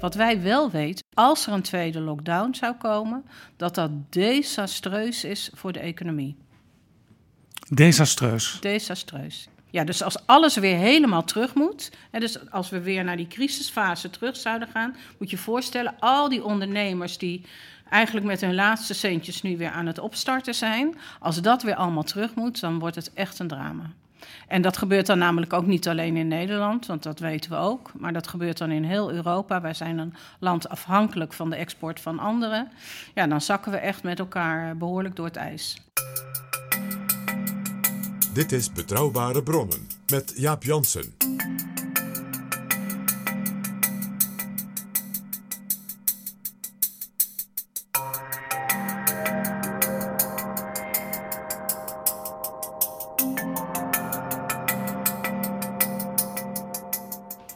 [0.00, 3.24] Wat wij wel weten, als er een tweede lockdown zou komen,
[3.56, 6.36] dat dat desastreus is voor de economie.
[7.68, 8.58] Desastreus.
[8.60, 9.48] Desastreus.
[9.70, 13.26] Ja, dus als alles weer helemaal terug moet, hè, dus als we weer naar die
[13.26, 17.44] crisisfase terug zouden gaan, moet je je voorstellen, al die ondernemers die
[17.90, 22.02] eigenlijk met hun laatste centjes nu weer aan het opstarten zijn, als dat weer allemaal
[22.02, 23.90] terug moet, dan wordt het echt een drama.
[24.48, 27.90] En dat gebeurt dan namelijk ook niet alleen in Nederland, want dat weten we ook.
[27.96, 29.60] Maar dat gebeurt dan in heel Europa.
[29.60, 32.70] Wij zijn een land afhankelijk van de export van anderen.
[33.14, 35.76] Ja, dan zakken we echt met elkaar behoorlijk door het ijs.
[38.32, 41.17] Dit is Betrouwbare Bronnen met Jaap Jansen.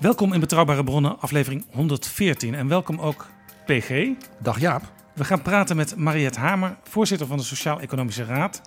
[0.02, 2.54] Welkom in Betrouwbare Bronnen, aflevering 114.
[2.54, 3.26] En welkom ook
[3.66, 4.08] PG.
[4.40, 4.92] Dag Jaap.
[5.14, 8.60] We gaan praten met Mariette Hamer, voorzitter van de Sociaal-Economische Raad.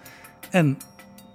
[0.52, 0.78] En,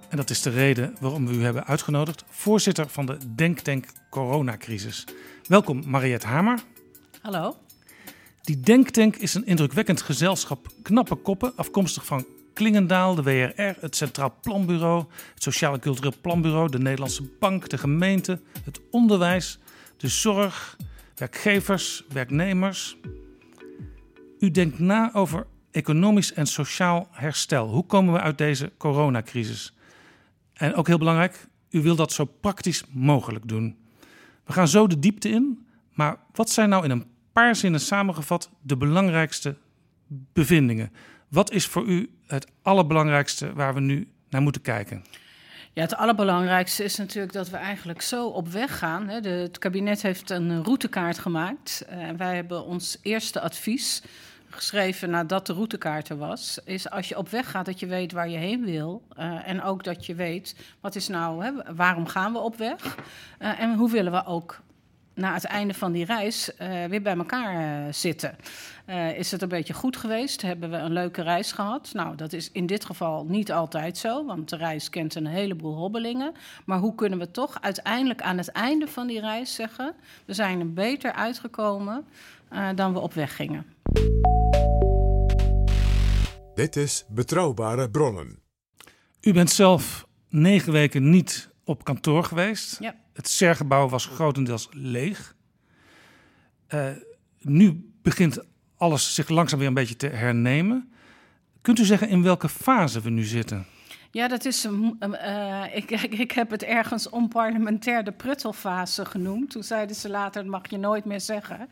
[0.09, 5.05] en dat is de reden waarom we u hebben uitgenodigd, voorzitter van de Denktank Coronacrisis.
[5.47, 6.59] Welkom Mariette Hamer.
[7.21, 7.57] Hallo?
[8.41, 14.33] Die Denktank is een indrukwekkend gezelschap knappe koppen, afkomstig van Klingendaal, de WRR, het Centraal
[14.41, 19.59] Planbureau, het Sociaal en Cultureel Planbureau, de Nederlandse Bank, de gemeente, het onderwijs,
[20.01, 20.77] de zorg,
[21.15, 22.97] werkgevers, werknemers.
[24.39, 27.67] U denkt na over economisch en sociaal herstel.
[27.67, 29.73] Hoe komen we uit deze coronacrisis?
[30.53, 33.77] En ook heel belangrijk, u wil dat zo praktisch mogelijk doen.
[34.45, 38.49] We gaan zo de diepte in, maar wat zijn nou in een paar zinnen samengevat
[38.61, 39.57] de belangrijkste
[40.33, 40.91] bevindingen?
[41.27, 45.03] Wat is voor u het allerbelangrijkste waar we nu naar moeten kijken?
[45.73, 49.07] Ja, het allerbelangrijkste is natuurlijk dat we eigenlijk zo op weg gaan.
[49.07, 49.19] Hè.
[49.19, 51.85] Het kabinet heeft een routekaart gemaakt.
[51.89, 54.01] Uh, wij hebben ons eerste advies
[54.49, 56.59] geschreven nadat de routekaart er was.
[56.65, 59.01] Is als je op weg gaat dat je weet waar je heen wil.
[59.19, 62.95] Uh, en ook dat je weet wat is nou, hè, waarom gaan we op weg?
[63.39, 64.59] Uh, en hoe willen we ook
[65.21, 68.35] na het einde van die reis uh, weer bij elkaar uh, zitten.
[68.87, 70.41] Uh, is het een beetje goed geweest?
[70.41, 71.89] Hebben we een leuke reis gehad?
[71.93, 75.75] Nou, dat is in dit geval niet altijd zo, want de reis kent een heleboel
[75.75, 76.33] hobbelingen.
[76.65, 79.93] Maar hoe kunnen we toch uiteindelijk aan het einde van die reis zeggen:
[80.25, 82.05] we zijn er beter uitgekomen
[82.75, 83.65] dan we op weg gingen?
[86.53, 88.39] Dit is Betrouwbare Bronnen.
[89.21, 92.77] U bent zelf negen weken niet op kantoor geweest.
[92.79, 92.95] Ja.
[93.13, 95.35] Het sergebouw was grotendeels leeg.
[96.73, 96.89] Uh,
[97.39, 98.39] nu begint
[98.77, 100.91] alles zich langzaam weer een beetje te hernemen.
[101.61, 103.65] Kunt u zeggen in welke fase we nu zitten?
[104.11, 104.63] Ja, dat is.
[104.63, 109.49] Um, uh, ik, ik heb het ergens onparlementair de pruttelfase genoemd.
[109.49, 111.69] Toen zeiden ze later: dat mag je nooit meer zeggen.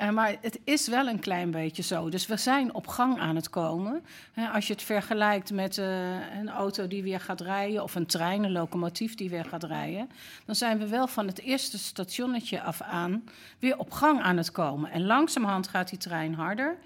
[0.00, 2.08] Uh, maar het is wel een klein beetje zo.
[2.08, 4.04] Dus we zijn op gang aan het komen.
[4.52, 8.52] Als je het vergelijkt met een auto die weer gaat rijden, of een trein, een
[8.52, 10.10] locomotief die weer gaat rijden,
[10.44, 13.24] dan zijn we wel van het eerste stationnetje af aan
[13.58, 14.90] weer op gang aan het komen.
[14.90, 16.76] En langzamerhand gaat die trein harder.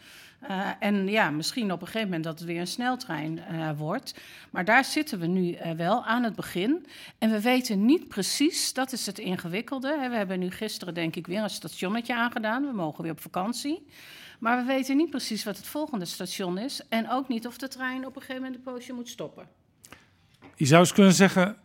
[0.49, 4.15] Uh, en ja, misschien op een gegeven moment dat het weer een sneltrein uh, wordt.
[4.51, 6.87] Maar daar zitten we nu uh, wel aan het begin.
[7.19, 10.09] En we weten niet precies, dat is het ingewikkelde.
[10.11, 12.67] We hebben nu gisteren denk ik weer een stationnetje aangedaan.
[12.67, 13.87] We mogen weer op vakantie.
[14.39, 16.81] Maar we weten niet precies wat het volgende station is.
[16.89, 19.49] En ook niet of de trein op een gegeven moment een poosje moet stoppen.
[20.55, 21.57] Je zou eens kunnen zeggen,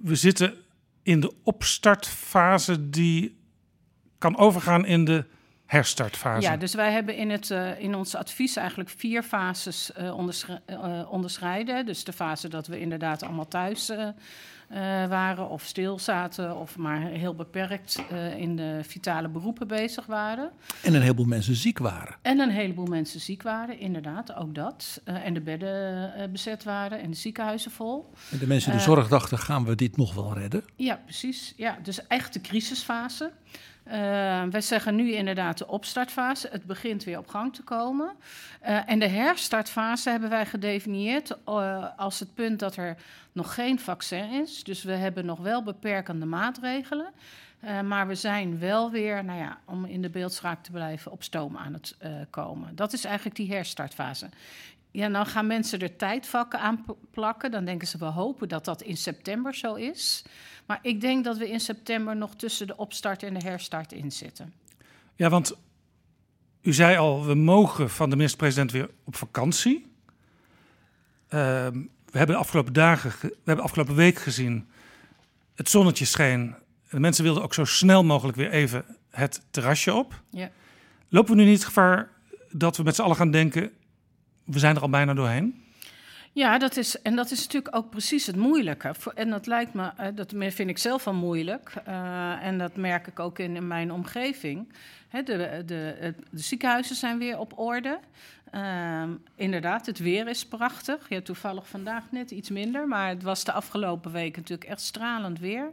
[0.00, 0.54] we zitten
[1.02, 3.38] in de opstartfase die
[4.18, 5.24] kan overgaan in de
[5.70, 6.40] herstartfase.
[6.40, 10.60] Ja, dus wij hebben in, het, uh, in ons advies eigenlijk vier fases uh, ondersche
[10.70, 11.86] uh, onderscheiden.
[11.86, 13.92] Dus de fase dat we inderdaad allemaal thuis
[15.08, 16.56] waren of stil zaten...
[16.56, 18.02] of maar heel beperkt
[18.36, 20.50] in de vitale beroepen bezig waren.
[20.82, 22.16] En een heleboel mensen ziek waren.
[22.22, 25.00] En een heleboel mensen ziek waren, inderdaad, ook dat.
[25.04, 28.12] en de bedden bezet waren en de ziekenhuizen vol.
[28.30, 30.64] En de mensen in de zorg dachten, gaan we dit nog wel redden?
[30.76, 31.52] Ja, precies.
[31.56, 33.30] Ja, dus echt de crisisfase...
[33.86, 33.92] Uh,
[34.50, 36.48] wij zeggen nu inderdaad de opstartfase.
[36.52, 38.12] Het begint weer op gang te komen.
[38.62, 42.96] Uh, en de herstartfase hebben wij gedefinieerd uh, als het punt dat er
[43.32, 44.64] nog geen vaccin is.
[44.64, 47.12] Dus we hebben nog wel beperkende maatregelen.
[47.84, 51.56] maar we zijn wel weer, nou ja, om in de beeldspraak te blijven, op stoom
[51.56, 51.96] aan het
[52.30, 52.76] komen.
[52.76, 54.28] Dat is eigenlijk die herstartfase.
[54.90, 57.50] Ja, dan gaan mensen er tijdvakken aan plakken.
[57.50, 60.24] Dan denken ze, we hopen dat dat in september zo is.
[60.70, 64.12] Maar ik denk dat we in september nog tussen de opstart en de herstart in
[64.12, 64.52] zitten.
[65.16, 65.56] Ja, want
[66.60, 69.86] u zei al, we mogen van de minister-president weer op vakantie.
[71.26, 71.40] Uh,
[72.04, 74.68] we hebben de afgelopen dagen, we hebben afgelopen week gezien,
[75.54, 76.54] het zonnetje scheen.
[76.90, 80.22] De mensen wilden ook zo snel mogelijk weer even het terrasje op.
[80.30, 80.50] Ja.
[81.08, 82.10] Lopen we nu niet het gevaar
[82.50, 83.70] dat we met z'n allen gaan denken,
[84.44, 85.64] we zijn er al bijna doorheen?
[86.32, 88.94] Ja, dat is, en dat is natuurlijk ook precies het moeilijke.
[89.14, 91.72] En dat lijkt me, eh, dat vind ik zelf wel moeilijk.
[91.88, 94.72] Uh, en dat merk ik ook in, in mijn omgeving.
[95.10, 97.98] De, de, de, ziekenhuizen zijn weer op orde.
[98.54, 99.02] Uh,
[99.34, 101.08] inderdaad, het weer is prachtig.
[101.08, 105.38] Ja, toevallig vandaag net iets minder, maar het was de afgelopen weken natuurlijk echt stralend
[105.38, 105.70] weer.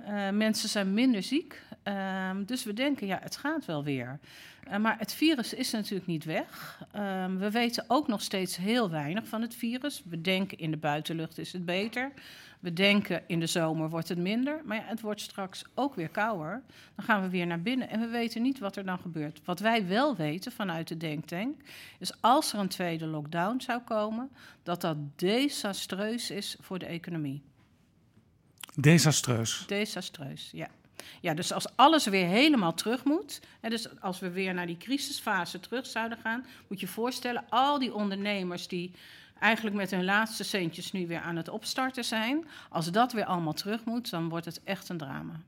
[0.00, 1.62] Uh, mensen zijn minder ziek.
[1.82, 4.18] Ehm, dus we denken, ja, het gaat wel weer.
[4.68, 6.80] Uh, maar het virus is natuurlijk niet weg.
[6.96, 10.02] Uh, we weten ook nog steeds heel weinig van het virus.
[10.04, 12.12] We denken in de buitenlucht is het beter.
[12.60, 14.60] We denken in de zomer wordt het minder.
[14.64, 16.62] Maar ja, het wordt straks ook weer kouder.
[16.94, 19.40] Dan gaan we weer naar binnen en we weten niet wat er dan gebeurt.
[19.44, 21.60] Wat wij wel weten vanuit de denktank
[21.98, 24.30] is als er een tweede lockdown zou komen,
[24.62, 27.42] dat dat desastreus is voor de economie.
[28.74, 29.64] Desastreus.
[29.66, 30.68] Desastreus, ja.
[31.20, 34.76] Ja, dus als alles weer helemaal terug moet, hè, dus als we weer naar die
[34.76, 38.92] crisisfase terug zouden gaan, moet je voorstellen, al die ondernemers die
[39.38, 43.52] eigenlijk met hun laatste centjes nu weer aan het opstarten zijn, als dat weer allemaal
[43.52, 45.40] terug moet, dan wordt het echt een drama.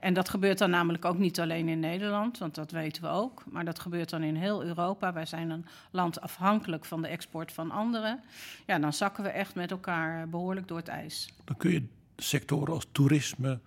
[0.00, 3.42] En dat gebeurt dan namelijk ook niet alleen in Nederland, want dat weten we ook.
[3.50, 5.12] Maar dat gebeurt dan in heel Europa.
[5.12, 8.20] Wij zijn een land afhankelijk van de export van anderen.
[8.66, 11.28] Ja, dan zakken we echt met elkaar behoorlijk door het ijs.
[11.44, 11.86] Dan kun je
[12.16, 13.60] sectoren als toerisme,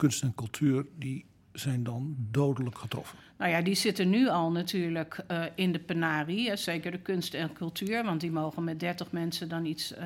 [0.00, 3.18] kunst en cultuur, die zijn dan dodelijk getroffen.
[3.38, 6.56] Nou ja, die zitten nu al natuurlijk uh, in de penarie.
[6.56, 9.98] Zeker de kunst en cultuur, want die mogen met 30 mensen dan iets uh,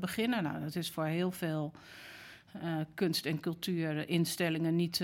[0.00, 0.42] beginnen.
[0.42, 1.72] Nou, dat is voor heel veel
[2.94, 4.96] kunst- en cultuurinstellingen niet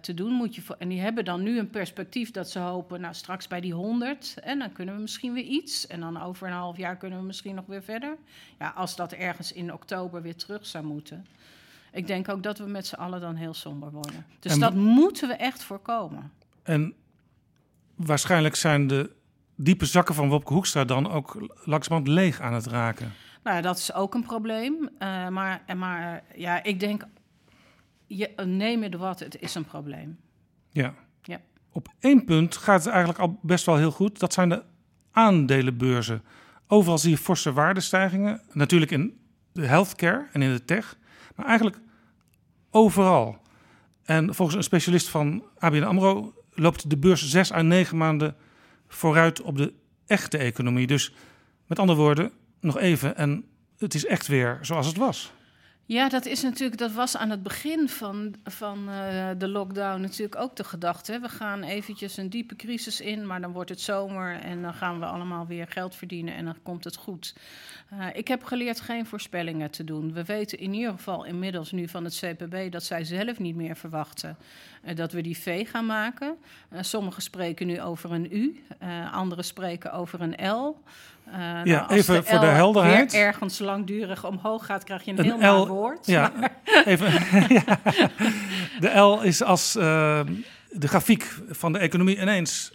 [0.00, 0.32] te doen.
[0.32, 3.60] Moet je en die hebben dan nu een perspectief dat ze hopen, nou straks bij
[3.60, 5.86] die 100 en dan kunnen we misschien weer iets.
[5.86, 8.16] En dan over een half jaar kunnen we misschien nog weer verder.
[8.58, 11.26] Ja, als dat ergens in oktober weer terug zou moeten.
[11.92, 14.26] Ik denk ook dat we met z'n allen dan heel somber worden.
[14.38, 16.32] Dus en dat moeten we echt voorkomen.
[16.62, 16.94] En
[17.94, 19.10] waarschijnlijk zijn de
[19.56, 23.12] diepe zakken van Wopke Hoekstra dan ook langzamerhand leeg aan het raken.
[23.42, 24.74] Nou, dat is ook een probleem.
[24.98, 27.04] Uh, maar, maar ja, ik denk,
[28.06, 30.18] je, neem het wat, het is een probleem.
[30.70, 30.94] Ja.
[31.22, 31.40] ja.
[31.72, 34.18] Op één punt gaat het eigenlijk al best wel heel goed.
[34.18, 34.62] Dat zijn de
[35.10, 36.22] aandelenbeurzen.
[36.66, 38.40] Overal zie je forse waardestijgingen.
[38.52, 39.20] Natuurlijk in
[39.52, 40.96] de healthcare en in de tech.
[41.44, 41.78] Eigenlijk
[42.70, 43.40] overal.
[44.02, 48.36] En volgens een specialist van ABN AMRO loopt de beurs zes à negen maanden
[48.88, 49.72] vooruit op de
[50.06, 50.86] echte economie.
[50.86, 51.14] Dus
[51.66, 53.44] met andere woorden, nog even en
[53.78, 55.32] het is echt weer zoals het was.
[55.92, 60.40] Ja, dat is natuurlijk, dat was aan het begin van, van uh, de lockdown natuurlijk
[60.40, 61.18] ook de gedachte.
[61.20, 64.98] We gaan eventjes een diepe crisis in, maar dan wordt het zomer en dan gaan
[64.98, 67.34] we allemaal weer geld verdienen en dan komt het goed.
[67.92, 70.12] Uh, ik heb geleerd geen voorspellingen te doen.
[70.12, 73.76] We weten in ieder geval inmiddels nu van het CPB dat zij zelf niet meer
[73.76, 74.36] verwachten
[74.94, 76.36] dat we die V gaan maken.
[76.80, 78.64] sommigen spreken nu over een U,
[79.12, 80.76] anderen spreken over een L.
[81.28, 83.14] Uh, ja, nou, even de voor de helderheid.
[83.14, 86.06] Ergens langdurig omhoog gaat, krijg je een, een heel L, woord.
[86.06, 86.32] Ja,
[86.84, 87.12] even.
[87.56, 87.78] ja.
[88.80, 90.20] De L is als uh,
[90.70, 92.72] de grafiek van de economie ineens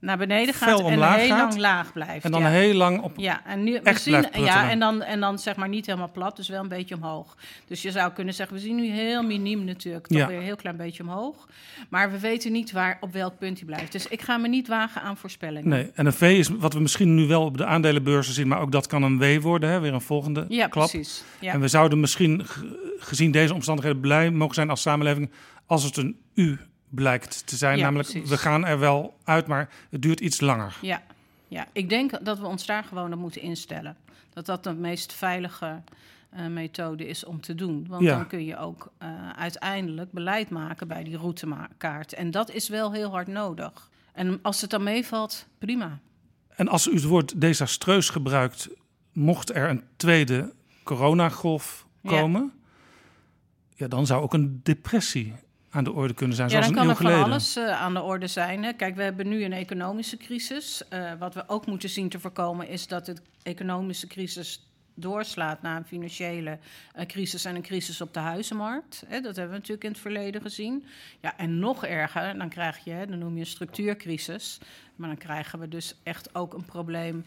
[0.00, 2.24] naar beneden gaat en heel gaat, lang laag blijft.
[2.24, 2.48] En dan ja.
[2.48, 5.68] heel lang op ja, en nu, we zien, ja, en dan, en dan zeg maar
[5.68, 7.36] niet helemaal plat, dus wel een beetje omhoog.
[7.66, 10.26] Dus je zou kunnen zeggen, we zien nu heel miniem natuurlijk, toch ja.
[10.26, 11.48] weer een heel klein beetje omhoog.
[11.88, 13.92] Maar we weten niet waar, op welk punt hij blijft.
[13.92, 15.68] Dus ik ga me niet wagen aan voorspellingen.
[15.68, 18.60] Nee, en een V is wat we misschien nu wel op de aandelenbeurzen zien, maar
[18.60, 20.90] ook dat kan een W worden, hè, weer een volgende ja, klap.
[20.90, 21.52] Precies, ja.
[21.52, 22.46] En we zouden misschien,
[22.98, 25.30] gezien deze omstandigheden, blij mogen zijn als samenleving
[25.66, 27.76] als het een U blijkt te zijn.
[27.76, 28.30] Ja, Namelijk, precies.
[28.30, 30.76] we gaan er wel uit, maar het duurt iets langer.
[30.82, 31.02] Ja,
[31.48, 33.96] ja, ik denk dat we ons daar gewoon op moeten instellen.
[34.32, 35.82] Dat dat de meest veilige
[36.30, 37.86] eh, methode is om te doen.
[37.88, 38.16] Want Ja.
[38.16, 42.12] dan kun je ook eh, uiteindelijk beleid maken bij die routekaart.
[42.12, 43.90] En dat is wel heel hard nodig.
[44.12, 45.98] En als het dan meevalt, prima.
[46.48, 48.68] En als u het woord desastreus gebruikt,
[49.12, 50.52] mocht er een tweede
[50.82, 52.10] coronagolf Ja.
[52.10, 52.52] komen,
[53.74, 55.34] ja, dan zou ook een depressie
[55.70, 57.32] aan de orde kunnen zijn, Ja, zoals dan een kan eeuw er van geleden.
[57.32, 58.64] alles eh, aan de orde zijn.
[58.64, 58.72] Hè.
[58.72, 60.88] Kijk, we hebben nu een economische crisis.
[60.88, 64.62] Eh, wat we ook moeten zien te voorkomen is dat de economische crisis
[64.94, 66.58] doorslaat naar een financiële
[66.94, 69.02] eh, crisis en een crisis op de huizenmarkt.
[69.06, 70.84] Hè, dat hebben we natuurlijk in het verleden gezien.
[71.20, 74.58] Ja, en nog erger, dan krijg je, dan noem je een structuurcrisis.
[74.96, 77.24] Maar dan krijgen we dus echt ook een probleem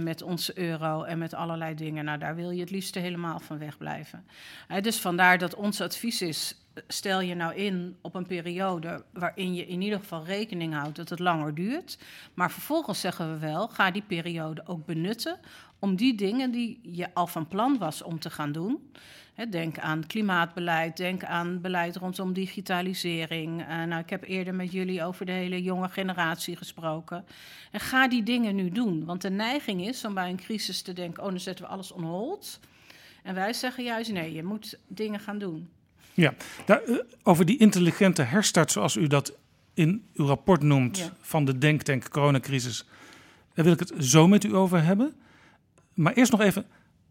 [0.00, 2.04] met onze euro en met allerlei dingen.
[2.04, 4.24] Nou, daar wil je het liefst helemaal van wegblijven.
[4.68, 6.54] Hè, dus vandaar dat ons advies is,
[6.86, 11.08] stel je nou in op een periode waarin je in ieder geval rekening houdt dat
[11.08, 11.98] het langer duurt.
[12.34, 15.38] Maar vervolgens zeggen we wel, ga die periode ook benutten
[15.78, 18.92] om die dingen die je al van plan was om te gaan doen.
[19.50, 23.60] Denk aan klimaatbeleid, denk aan beleid rondom digitalisering.
[23.60, 27.24] Eh, nou, ik heb eerder met jullie over de hele jonge generatie gesproken.
[27.70, 29.04] En ga die dingen nu doen.
[29.04, 31.92] Want de neiging is om bij een crisis te denken: oh, dan zetten we alles
[31.92, 32.60] on hold.
[33.22, 35.68] En wij zeggen juist: nee, je moet dingen gaan doen.
[36.14, 36.34] Ja,
[36.66, 39.32] daar, eh, over die intelligente herstart, zoals u dat
[39.74, 41.12] in uw rapport noemt, Ja.
[41.20, 42.84] van de denktank coronacrisis,
[43.54, 45.14] daar wil ik het zo met u over hebben.
[45.94, 46.66] Maar eerst nog even,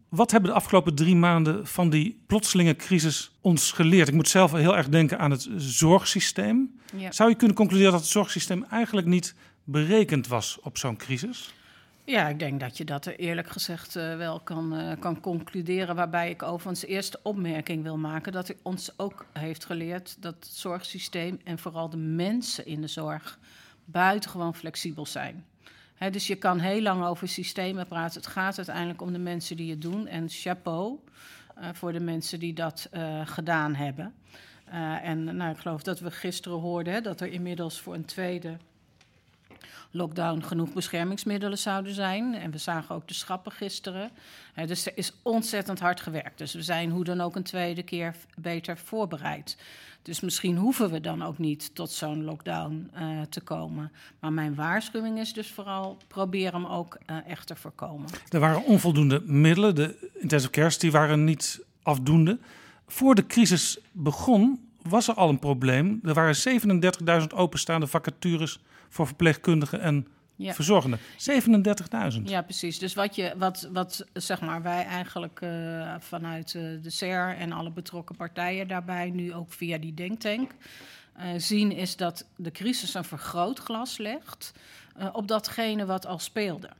[0.08, 4.08] wat hebben de afgelopen drie maanden van die plotselinge crisis ons geleerd?
[4.08, 6.78] Ik moet zelf heel erg denken aan het zorgsysteem.
[6.96, 7.12] Ja.
[7.12, 11.54] Zou je kunnen concluderen dat het zorgsysteem eigenlijk niet berekend was op zo'n crisis?
[12.10, 15.94] Ja, ik denk dat je dat er eerlijk gezegd eh, wel kan, eh, kan concluderen.
[15.94, 18.32] Waarbij ik overigens de eerste opmerking wil maken.
[18.32, 22.86] Dat het ons ook heeft geleerd dat het zorgsysteem en vooral de mensen in de
[22.86, 23.38] zorg
[23.84, 25.46] buitengewoon flexibel zijn.
[26.10, 28.20] Dus je kan heel lang over systemen praten.
[28.20, 30.06] Het gaat uiteindelijk om de mensen die het doen.
[30.06, 30.98] En chapeau
[31.54, 32.88] eh, voor de mensen die dat
[33.24, 34.14] gedaan hebben.
[35.02, 38.56] En nou, ik geloof dat we gisteren hoorden hè, dat er inmiddels voor een tweede
[39.90, 42.34] lockdown genoeg beschermingsmiddelen zouden zijn.
[42.34, 44.10] En we zagen ook de schappen gisteren.
[44.66, 46.38] Dus er is ontzettend hard gewerkt.
[46.38, 49.56] Dus we zijn hoe dan ook een tweede keer beter voorbereid.
[50.02, 53.92] Dus misschien hoeven we dan ook niet tot zo'n lockdown eh, te komen.
[54.20, 58.10] Maar mijn waarschuwing is dus vooral probeer hem ook eh, echt te voorkomen.
[58.28, 59.74] Er waren onvoldoende middelen.
[59.74, 62.38] De intensive cares die waren niet afdoende.
[62.86, 66.00] Voor de crisis begon was er al een probleem.
[66.02, 66.36] Er waren
[67.20, 68.60] 37.000 openstaande vacatures
[68.90, 70.06] voor verpleegkundigen en
[70.36, 70.54] Ja.
[70.54, 70.98] verzorgenden.
[71.16, 72.28] 37.000.
[72.28, 72.78] Ja, precies.
[72.78, 77.52] Dus wat, je, wat, wat zeg maar, wij eigenlijk eh, vanuit eh, de CER en
[77.52, 80.50] alle betrokken partijen daarbij, nu ook via die denktank,
[81.14, 84.52] eh, zien, is dat de crisis een vergrootglas legt
[85.12, 86.70] op datgene wat al speelde.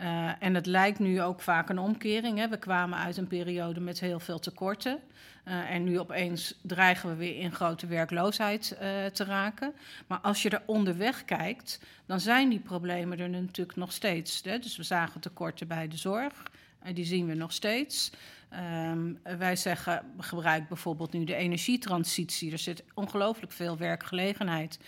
[0.00, 2.38] Eh, en het lijkt nu ook vaak een omkering.
[2.38, 2.48] Hè.
[2.48, 4.98] We kwamen uit een periode met heel veel tekorten.
[5.44, 9.72] Eh, en nu opeens dreigen we weer in grote werkloosheid eh, te raken.
[10.06, 14.40] Maar als je er onderweg kijkt, dan zijn die problemen er natuurlijk nog steeds.
[14.44, 14.58] Hè.
[14.58, 16.42] Dus we zagen tekorten bij de zorg.
[16.78, 18.12] En die zien we nog steeds.
[18.48, 22.52] Ehm, wij zeggen, gebruik bijvoorbeeld nu de energietransitie.
[22.52, 24.78] Er zit ongelooflijk veel werkgelegenheid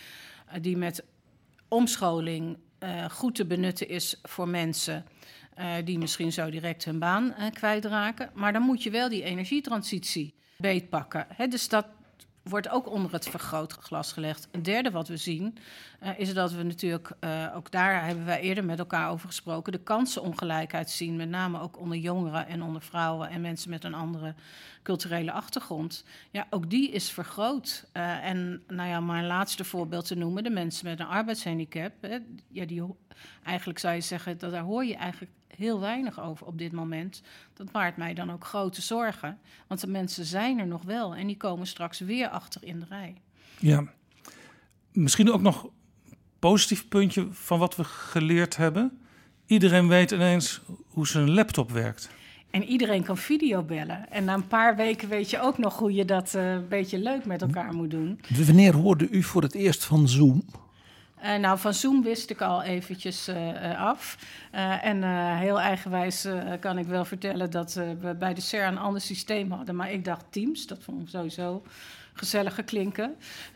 [0.61, 1.05] die met
[1.69, 5.05] omscholing eh, goed te benutten is voor mensen
[5.55, 8.31] eh, die misschien zo direct hun baan eh, kwijtraken.
[8.35, 11.27] Maar dan moet je wel die energietransitie beetpakken.
[11.29, 11.47] Hè?
[11.47, 11.87] Dus dat
[12.43, 14.49] wordt ook onder het vergrootglas gelegd.
[14.51, 15.59] Een derde wat we zien
[16.01, 19.73] eh, is dat we natuurlijk, eh, ook daar hebben wij eerder met elkaar over gesproken,
[19.73, 23.95] de kansenongelijkheid zien, met name ook onder jongeren en onder vrouwen en mensen met een
[23.95, 24.35] andere
[24.83, 26.05] culturele achtergrond.
[26.31, 27.85] Ja, ook die is vergroot.
[27.93, 31.93] Eh, en nou ja, mijn laatste voorbeeld te noemen, de mensen met een arbeidshandicap.
[32.01, 32.19] Hè,
[32.49, 32.83] ja, die,
[33.43, 37.23] eigenlijk zou je zeggen, dat daar hoor je eigenlijk heel weinig over op dit moment.
[37.55, 39.39] Dat baart mij dan ook grote zorgen.
[39.67, 42.87] Want de mensen zijn er nog wel en die komen straks weer achter in de
[42.89, 43.15] rij.
[43.59, 43.85] Ja.
[44.93, 49.01] Misschien ook nog een positief puntje van wat we geleerd hebben.
[49.47, 52.11] Iedereen weet ineens hoe zijn laptop werkt.
[52.51, 54.11] En iedereen kan videobellen.
[54.11, 56.99] En na een paar weken weet je ook nog hoe je dat eh, een beetje
[56.99, 58.21] leuk met elkaar moet doen.
[58.47, 60.45] Wanneer hoorde u voor het eerst van Zoom?
[61.23, 64.19] Eh, nou, van Zoom wist ik al eventjes eh, eh, af.
[64.83, 65.03] En
[65.39, 66.27] heel eigenwijs
[66.61, 69.77] kan ik wel vertellen dat we bij de CER een ander systeem hadden.
[69.77, 71.63] Maar ik dacht Teams, dat vond ik sowieso
[72.13, 73.15] gezelliger klinken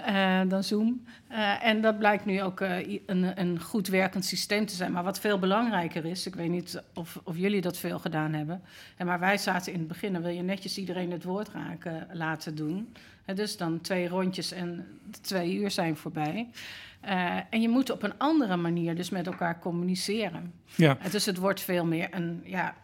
[0.08, 1.04] uh, dan Zoom.
[1.30, 4.92] Uh, en dat blijkt nu ook uh, een, een, goed werkend systeem te zijn.
[4.92, 8.62] Maar wat veel belangrijker is, ik weet niet of, of jullie dat veel gedaan hebben.
[9.04, 12.54] maar wij zaten in het begin, dan wil je netjes iedereen het woord raken, laten
[12.54, 12.92] doen.
[13.34, 14.86] dus dan twee rondjes en
[15.20, 16.48] twee uur zijn voorbij.
[17.50, 20.52] en je moet op een andere manier dus met elkaar communiceren.
[20.74, 20.98] Ja.
[21.10, 22.74] dus het wordt veel meer een, ja,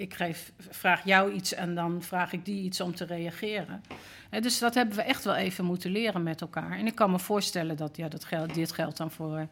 [0.00, 3.82] ik geef, vraag jou iets en dan vraag ik die iets om te reageren.
[4.30, 6.78] Dus dat hebben we echt wel even moeten leren met elkaar.
[6.78, 9.44] En ik kan me voorstellen dat ja, dat geldt, dit geldt dan voor uh,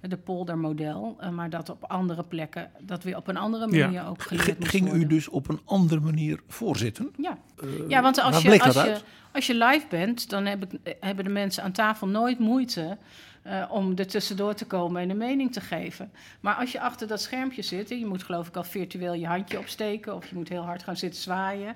[0.00, 4.06] de poldermodel, uh, maar dat op andere plekken dat weer op een andere manier ja.
[4.06, 7.10] ook geleerd moet Ging u dus op een andere manier voorzitten?
[7.16, 9.00] Ja, uh, ja want als je, als, je,
[9.32, 12.98] als je live bent, dan heb ik, hebben de mensen aan tafel nooit moeite
[13.46, 16.12] uh, om er tussendoor te komen en een mening te geven.
[16.40, 19.58] Maar als je achter dat schermpje zit, je moet geloof ik al virtueel je handje
[19.58, 21.74] opsteken of je moet heel hard gaan zitten zwaaien.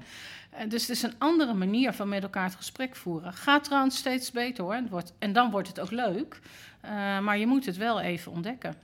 [0.54, 3.32] Uh, dus het is een andere manier van met elkaar het gesprek voeren.
[3.32, 4.74] Gaat trouwens steeds beter hoor.
[4.74, 6.40] En, wordt, en dan wordt het ook leuk.
[6.84, 8.74] Uh, maar je moet het wel even ontdekken.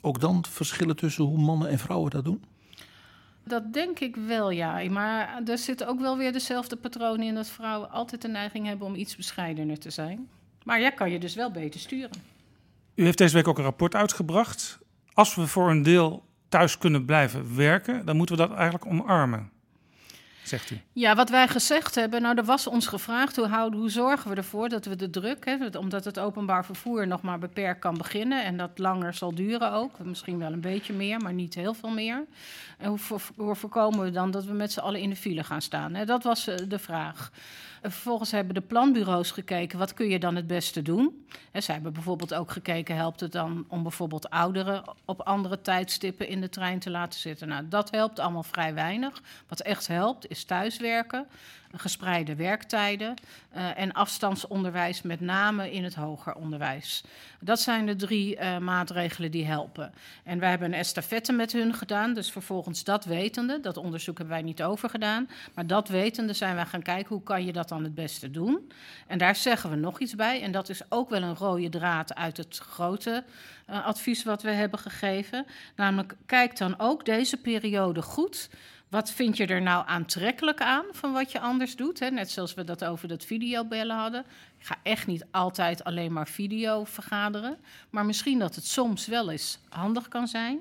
[0.00, 2.44] Ook dan verschillen tussen hoe mannen en vrouwen dat doen?
[3.44, 4.90] Dat denk ik wel, ja.
[4.90, 8.86] Maar er zitten ook wel weer dezelfde patronen in dat vrouwen altijd de neiging hebben
[8.86, 10.28] om iets bescheidener te zijn.
[10.66, 12.22] Maar ja, kan je dus wel beter sturen.
[12.94, 14.78] U heeft deze week ook een rapport uitgebracht.
[15.12, 19.50] Als we voor een deel thuis kunnen blijven werken, dan moeten we dat eigenlijk omarmen.
[20.46, 20.80] Zegt u.
[20.92, 24.36] Ja, wat wij gezegd hebben, nou, er was ons gevraagd hoe, houden, hoe zorgen we
[24.36, 28.44] ervoor dat we de druk, hè, omdat het openbaar vervoer nog maar beperkt kan beginnen
[28.44, 31.90] en dat langer zal duren ook, misschien wel een beetje meer, maar niet heel veel
[31.90, 32.24] meer.
[32.78, 32.98] En hoe,
[33.36, 35.94] hoe voorkomen we dan dat we met z'n allen in de file gaan staan?
[35.94, 36.04] Hè?
[36.04, 37.30] Dat was eh, de vraag.
[37.82, 41.26] Vervolgens hebben de planbureaus gekeken, wat kun je dan het beste doen?
[41.50, 46.28] En zij hebben bijvoorbeeld ook gekeken, helpt het dan om bijvoorbeeld ouderen op andere tijdstippen
[46.28, 47.48] in de trein te laten zitten?
[47.48, 49.22] Nou, dat helpt allemaal vrij weinig.
[49.48, 51.26] Wat echt helpt, is thuiswerken
[51.78, 53.14] gespreide werktijden
[53.56, 57.04] uh, en afstandsonderwijs, met name in het hoger onderwijs.
[57.40, 59.92] Dat zijn de drie uh, maatregelen die helpen.
[60.24, 64.36] En wij hebben een estafette met hun gedaan, dus vervolgens dat wetende, dat onderzoek hebben
[64.36, 67.68] wij niet over gedaan, maar dat wetende zijn wij gaan kijken hoe kan je dat
[67.68, 68.72] dan het beste doen.
[69.06, 72.14] En daar zeggen we nog iets bij, en dat is ook wel een rode draad
[72.14, 73.24] uit het grote
[73.70, 75.46] uh, advies wat we hebben gegeven.
[75.76, 78.48] Namelijk, kijk dan ook deze periode goed
[78.88, 81.98] wat vind je er nou aantrekkelijk aan van wat je anders doet?
[81.98, 82.10] Hè?
[82.10, 84.24] Net zoals we dat over dat videobellen hadden.
[84.58, 87.58] Ik ga echt niet altijd alleen maar video vergaderen.
[87.90, 90.58] Maar misschien dat het soms wel eens handig kan zijn.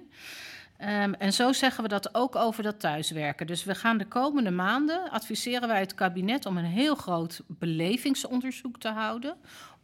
[0.82, 3.48] Um, en zo zeggen we dat ook over dat thuiswerken.
[3.48, 8.80] Dus we gaan de komende maanden, adviseren wij het kabinet om een heel groot belevingsonderzoek
[8.80, 9.36] te houden.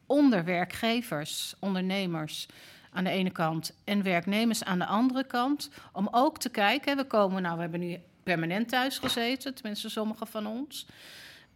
[0.05, 2.47] Onder werkgevers, ondernemers
[2.93, 5.69] aan de ene kant en werknemers aan de andere kant.
[5.93, 10.27] Om ook te kijken, we komen, nou, we hebben nu permanent thuis gezeten, tenminste sommigen
[10.27, 10.87] van ons.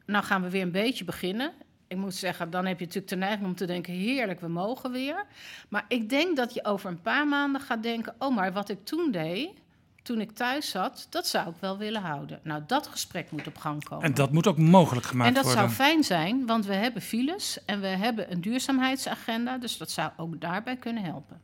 [0.05, 1.51] Nou gaan we weer een beetje beginnen.
[1.87, 4.91] Ik moet zeggen, dan heb je natuurlijk de neiging om te denken: heerlijk, we mogen
[4.91, 5.25] weer.
[5.69, 8.85] Maar ik denk dat je over een paar maanden gaat denken: oh, maar wat ik
[8.85, 9.49] toen deed,
[10.05, 12.39] toen ik thuis zat, dat zou ik wel willen houden.
[12.43, 14.05] Nou, dat gesprek moet op gang komen.
[14.05, 15.51] En dat moet ook mogelijk gemaakt worden.
[15.51, 19.57] En dat zou fijn zijn, want we hebben files en we hebben een duurzaamheidsagenda.
[19.57, 21.41] Dus dat zou ook daarbij kunnen helpen.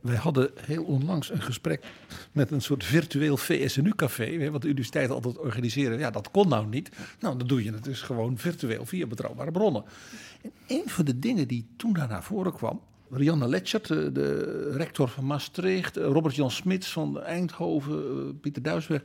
[0.00, 1.84] Wij, hadden heel onlangs een gesprek
[2.32, 4.50] met een soort virtueel VSNU-café.
[4.50, 5.98] Wat de universiteit altijd organiseren.
[5.98, 6.90] Ja, dat kon nou niet.
[7.20, 9.84] Nou, dan doe je het dus gewoon virtueel via betrouwbare bronnen.
[10.42, 12.80] En een van de dingen die toen daar naar voren kwam.
[13.10, 15.96] Rianne Letchert, de, rector van Maastricht.
[15.96, 17.96] Robert-Jan Smits van Eindhoven.
[17.96, 19.02] Eh, Pieter Duisberg.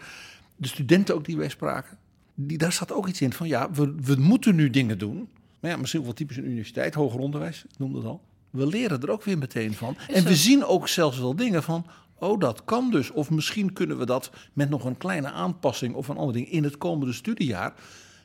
[0.55, 1.97] De studenten ook die wij spraken.
[2.33, 5.29] Die, daar zat ook iets in van ja, we, we moeten nu dingen doen.
[5.59, 8.21] Maar ja, misschien wel typisch een universiteit, hoger onderwijs, ik noemde het al
[8.55, 9.97] we leren er ook weer meteen van.
[10.07, 11.85] en we zien ook zelfs wel dingen van.
[12.19, 13.11] Oh, dat kan dus.
[13.11, 16.63] Of misschien kunnen we dat met nog een kleine aanpassing of een ander ding in
[16.63, 17.73] het komende studiejaar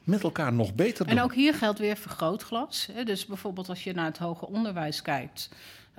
[0.05, 1.17] met elkaar nog beter doen.
[1.17, 2.89] En ook hier geldt weer vergrootglas.
[3.05, 5.51] Dus bijvoorbeeld als je naar het hoger onderwijs kijkt.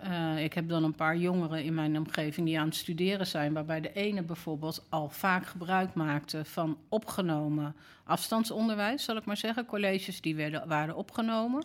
[0.03, 3.53] Uh, ik heb dan een paar jongeren in mijn omgeving die aan het studeren zijn,
[3.53, 7.75] waarbij de ene bijvoorbeeld al vaak gebruik maakte van opgenomen
[8.11, 9.65] afstandsonderwijs, zal ik maar zeggen.
[9.65, 11.63] Colleges die werden, waren opgenomen.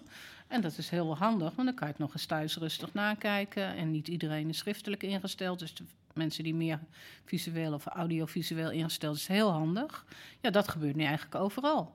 [0.49, 3.77] En dat is heel handig, want dan kan je het nog eens thuis rustig nakijken.
[3.77, 5.59] En niet iedereen is schriftelijk ingesteld.
[5.59, 6.79] Dus de mensen die meer
[7.25, 10.05] visueel of audiovisueel ingesteld is heel handig.
[10.41, 11.95] Ja, dat gebeurt nu eigenlijk overal.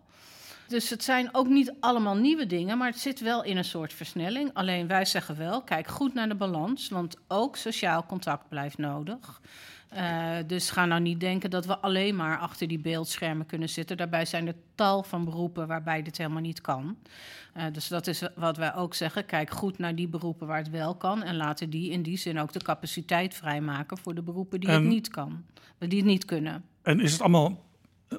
[0.68, 3.94] Dus het zijn ook niet allemaal nieuwe dingen, maar het zit wel in een soort
[3.94, 4.54] versnelling.
[4.54, 9.42] Alleen wij zeggen wel, kijk goed naar de balans, want ook sociaal contact blijft nodig.
[9.94, 13.98] Uh, dus ga nou niet denken dat we alleen maar achter die beeldschermen kunnen zitten.
[13.98, 16.98] Daarbij zijn er tal van beroepen waarbij dit helemaal niet kan.
[17.58, 19.26] Uh, dus dat is wat wij ook zeggen.
[19.26, 21.24] Kijk goed naar die beroepen waar het wel kan.
[21.24, 24.84] En laten die in die zin ook de capaciteit vrijmaken voor de beroepen die het
[24.84, 25.46] niet kan.
[25.78, 26.64] Die het niet kunnen.
[26.82, 27.66] En is het allemaal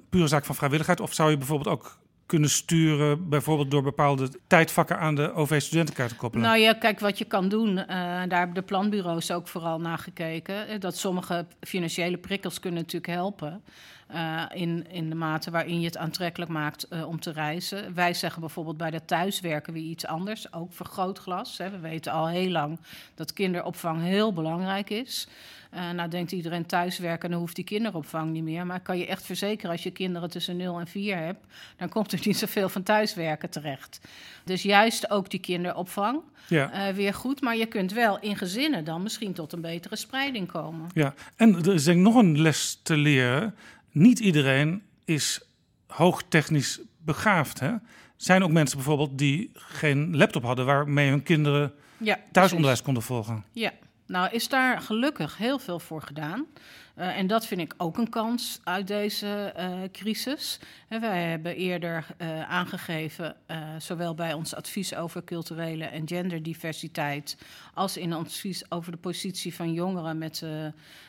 [0.08, 1.00] puur zaak van vrijwilligheid?
[1.00, 1.98] Of zou je bijvoorbeeld ook
[2.32, 6.46] kunnen sturen, bijvoorbeeld door bepaalde tijdvakken aan de OV-studentenkaart te koppelen?
[6.46, 7.78] Nou ja, kijk wat je kan doen.
[7.78, 7.86] eh,
[8.28, 10.68] daar hebben de planbureaus ook vooral naar gekeken.
[10.68, 13.62] eh, Dat sommige financiële prikkels kunnen natuurlijk helpen.
[14.06, 17.94] Eh, in, in de mate waarin je het aantrekkelijk maakt eh, om te reizen.
[17.94, 20.52] Wij zeggen bijvoorbeeld bij dat thuiswerken weer iets anders.
[20.52, 21.58] Ook vergrootglas.
[21.58, 21.70] Hè.
[21.70, 22.78] We weten al heel lang
[23.14, 25.28] dat kinderopvang heel belangrijk is.
[25.70, 28.66] Eh, nou denkt iedereen thuiswerken, dan hoeft die kinderopvang niet meer.
[28.66, 31.46] Maar ik kan je echt verzekeren, als je kinderen tussen 0 en 4 hebt...
[31.76, 34.00] dan komt er niet zoveel van thuiswerken terecht.
[34.44, 36.92] Dus juist ook die kinderopvang Ja.
[36.94, 37.40] weer goed.
[37.40, 40.90] Maar je kunt wel in gezinnen dan misschien tot een betere spreiding komen.
[40.94, 43.54] Ja, en er is denk ik nog een les te leren.
[43.92, 45.40] Niet iedereen is
[45.86, 47.60] hoogtechnisch begaafd.
[47.60, 47.66] Hè?
[47.68, 47.80] Er
[48.16, 50.66] zijn ook mensen bijvoorbeeld die geen laptop hadden...
[50.66, 53.44] waarmee hun kinderen Ja, thuisonderwijs konden volgen.
[53.52, 53.72] Ja,
[54.06, 56.46] nou is daar gelukkig heel veel voor gedaan.
[56.94, 60.58] Eh, en dat vind ik ook een kans uit deze eh, crisis.
[60.88, 67.36] Hè, wij hebben eerder eh, aangegeven, eh, zowel bij ons advies over culturele en genderdiversiteit,
[67.74, 70.50] als in ons advies over de positie van jongeren met eh,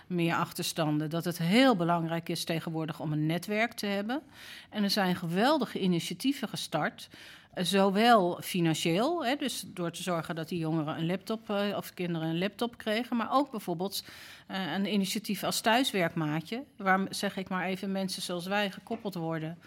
[0.08, 4.22] meer achterstanden, dat het heel belangrijk is tegenwoordig om een netwerk te hebben.
[4.70, 7.10] En er zijn geweldige initiatieven gestart.
[7.56, 12.28] Zowel financieel, hè, dus door te zorgen dat die jongeren een laptop eh, of kinderen
[12.28, 14.04] een laptop kregen, maar ook bijvoorbeeld
[14.48, 19.58] eh, een initiatief als thuiswerkmaatje, waar zeg ik maar even mensen zoals wij gekoppeld worden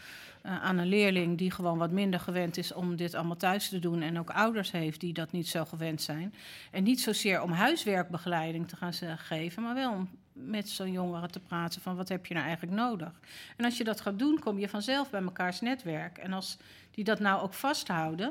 [0.42, 3.78] eh, aan een leerling die gewoon wat minder gewend is om dit allemaal thuis te
[3.78, 6.34] doen en ook ouders heeft die dat niet zo gewend zijn.
[6.70, 11.40] En niet zozeer om huiswerkbegeleiding te gaan geven, maar wel om met zo'n jongere te
[11.40, 13.20] praten van wat heb je nou eigenlijk nodig.
[13.56, 16.18] En als je dat gaat doen, kom je vanzelf bij mekaars netwerk.
[16.18, 16.56] En als
[16.90, 18.30] die dat nou ook vasthouden,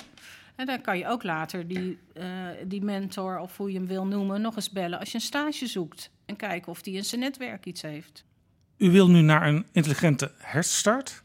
[0.56, 2.28] en dan kan je ook later die, eh,
[2.68, 5.68] die mentor, of hoe je hem wil noemen, nog eens bellen als je een stage
[5.68, 6.10] zoekt.
[6.26, 8.24] En kijken of die in zijn netwerk iets heeft.
[8.78, 11.24] U wil nu naar een intelligente herstart.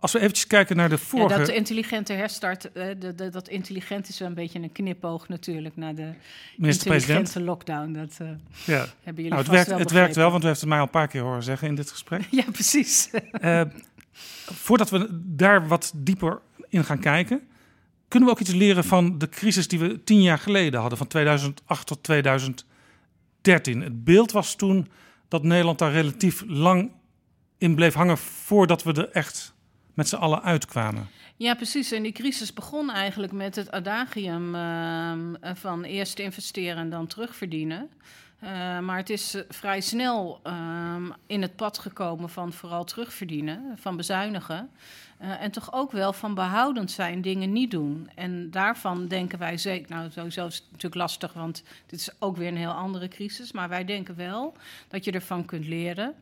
[0.00, 1.38] Als we eventjes kijken naar de Ja, vorige...
[1.38, 5.76] dat intelligente herstart, eh, de, de- dat intelligent is wel een beetje een knipoog natuurlijk
[5.76, 6.12] naar de
[6.56, 7.92] intelligente lockdown.
[7.92, 8.28] Dat eh,
[8.66, 8.86] Ja.
[9.02, 10.84] hebben jullie Nou, het werkt, wel het werkt wel, want u heeft het mij al
[10.84, 12.22] een paar keer horen zeggen in dit gesprek.
[12.30, 13.10] Ja, precies.
[13.32, 13.62] Eh,
[14.52, 17.48] voordat we daar wat dieper in gaan kijken,
[18.08, 21.06] kunnen we ook iets leren van de crisis die we tien jaar geleden hadden, van
[21.06, 23.80] 2008 tot 2013.
[23.80, 24.88] Het beeld was toen
[25.28, 26.90] dat Nederland daar relatief lang
[27.58, 29.54] in bleef hangen voordat we er echt
[30.00, 31.08] met z'n allen uitkwamen.
[31.36, 31.92] Ja, precies.
[31.92, 37.90] En die crisis begon eigenlijk met het adagium ehm, van eerst investeren en dan terugverdienen.
[38.38, 43.76] Eh, maar het is eh, vrij snel ehm, in het pad gekomen van vooral terugverdienen,
[43.80, 44.70] van bezuinigen.
[45.20, 48.10] Eh, en toch ook wel van behoudend zijn, dingen niet doen.
[48.14, 52.36] En daarvan denken wij zeker, nou sowieso is het natuurlijk lastig, want dit is ook
[52.36, 53.52] weer een heel andere crisis.
[53.52, 54.54] Maar wij denken wel
[54.88, 56.14] dat je ervan kunt leren.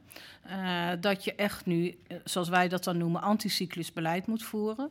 [0.42, 4.90] Eh, dat je echt nu, eh, zoals wij dat dan noemen, anticyclisch beleid moet voeren.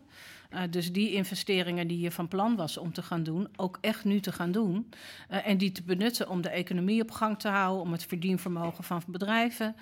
[0.70, 4.20] Dus die investeringen die je van plan was om te gaan doen, ook echt nu
[4.20, 4.90] te gaan doen.
[5.28, 9.02] En die te benutten om de economie op gang te houden, om het verdienvermogen van
[9.08, 9.76] bedrijven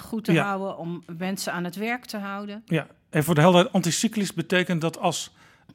[0.00, 0.44] goed te Ja.
[0.44, 2.62] houden, om mensen aan het werk te houden.
[2.66, 5.30] Ja, en voor de helderheid, anticyclisch betekent dat als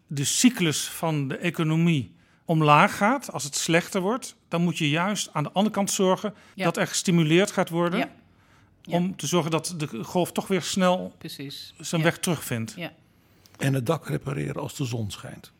[0.07, 2.13] de cyclus van de economie
[2.45, 6.33] omlaag gaat, als het slechter wordt, dan moet je juist aan de andere kant zorgen
[6.53, 6.63] Ja.
[6.63, 7.99] dat er gestimuleerd gaat worden.
[7.99, 8.09] Ja.
[8.81, 8.95] Ja.
[8.97, 11.73] Om te zorgen dat de golf toch weer snel Precies.
[11.79, 12.07] zijn Ja.
[12.07, 12.73] weg terugvindt.
[12.75, 12.91] Ja.
[13.57, 15.51] En het dak repareren als de zon schijnt.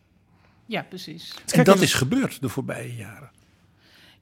[0.66, 1.34] Ja, precies.
[1.52, 3.30] En dat is gebeurd de voorbije jaren.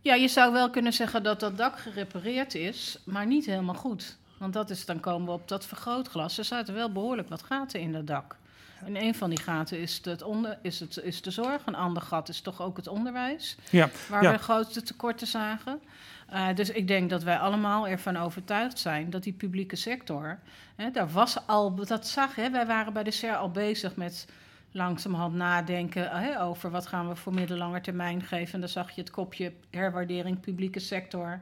[0.01, 4.17] Ja, je zou wel kunnen zeggen dat dat dak gerepareerd is, maar niet helemaal goed.
[4.44, 6.38] Want dat is, dan komen we op dat vergrootglas.
[6.38, 8.37] Er zaten wel behoorlijk wat gaten in dat dak.
[8.85, 11.66] En een van die gaten is, het onder, is, het, is de zorg.
[11.66, 13.57] Een ander gat is toch ook het onderwijs.
[13.70, 14.33] Ja, Waar ja.
[14.33, 15.80] we grote tekorten zagen.
[16.28, 20.38] Eh, dus ik denk dat wij allemaal ervan overtuigd zijn dat die publieke sector.
[20.76, 24.26] Hè, daar was al, dat zag, hè, wij waren bij de SER al bezig met
[24.70, 28.54] langzamerhand nadenken hè, over wat gaan we voor middellange termijn geven.
[28.54, 31.40] En dan zag je het kopje herwaardering publieke sector.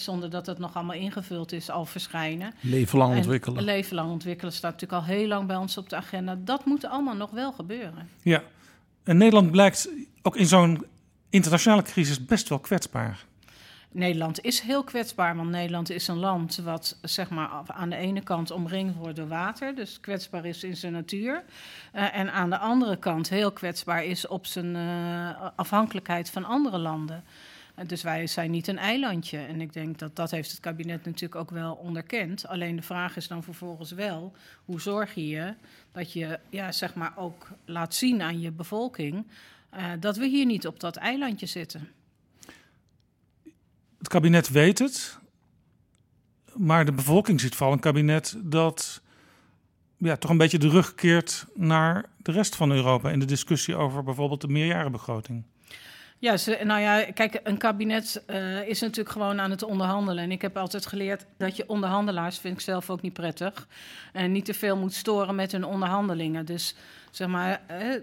[0.00, 2.54] Zonder dat het nog allemaal ingevuld is, al verschijnen.
[2.60, 3.64] Leven lang En ontwikkelen.
[3.64, 6.38] Leven lang ontwikkelen staat natuurlijk al heel lang bij ons op de agenda.
[6.38, 8.08] Dat moet allemaal nog wel gebeuren.
[8.22, 8.42] Ja,
[9.04, 9.88] en Nederland blijkt
[10.22, 10.86] ook in zo'n
[11.30, 13.24] internationale crisis best wel kwetsbaar.
[13.92, 18.22] Nederland is heel kwetsbaar, want Nederland is een land wat zeg maar, aan de ene
[18.22, 21.44] kant omringd wordt door water, dus kwetsbaar is in zijn natuur.
[21.92, 26.78] Eh, en aan de andere kant heel kwetsbaar is op zijn eh, afhankelijkheid van andere
[26.78, 27.24] landen.
[27.86, 29.38] Dus wij zijn niet een eilandje.
[29.38, 32.46] En ik denk dat dat heeft het kabinet natuurlijk ook wel onderkend.
[32.46, 34.32] Alleen de vraag is dan vervolgens wel,
[34.64, 35.54] hoe zorg je
[35.92, 39.26] dat je ja, zeg maar ook laat zien aan je bevolking
[39.70, 41.88] eh, dat we hier niet op dat eilandje zitten.
[43.98, 45.18] Het kabinet weet het,
[46.56, 49.02] maar de bevolking ziet vooral een kabinet dat
[49.96, 53.76] ja, toch een beetje de rug keert naar de rest van Europa in de discussie
[53.76, 55.44] over bijvoorbeeld de meerjarenbegroting.
[56.22, 60.24] Ja, ze, nou ja, kijk, een kabinet uh, is natuurlijk gewoon aan het onderhandelen.
[60.24, 63.68] En ik heb altijd geleerd dat je onderhandelaars, vind ik zelf ook niet prettig,
[64.12, 66.46] en niet te veel moet storen met hun onderhandelingen.
[66.46, 66.74] Dus
[67.10, 68.00] zeg maar, eh,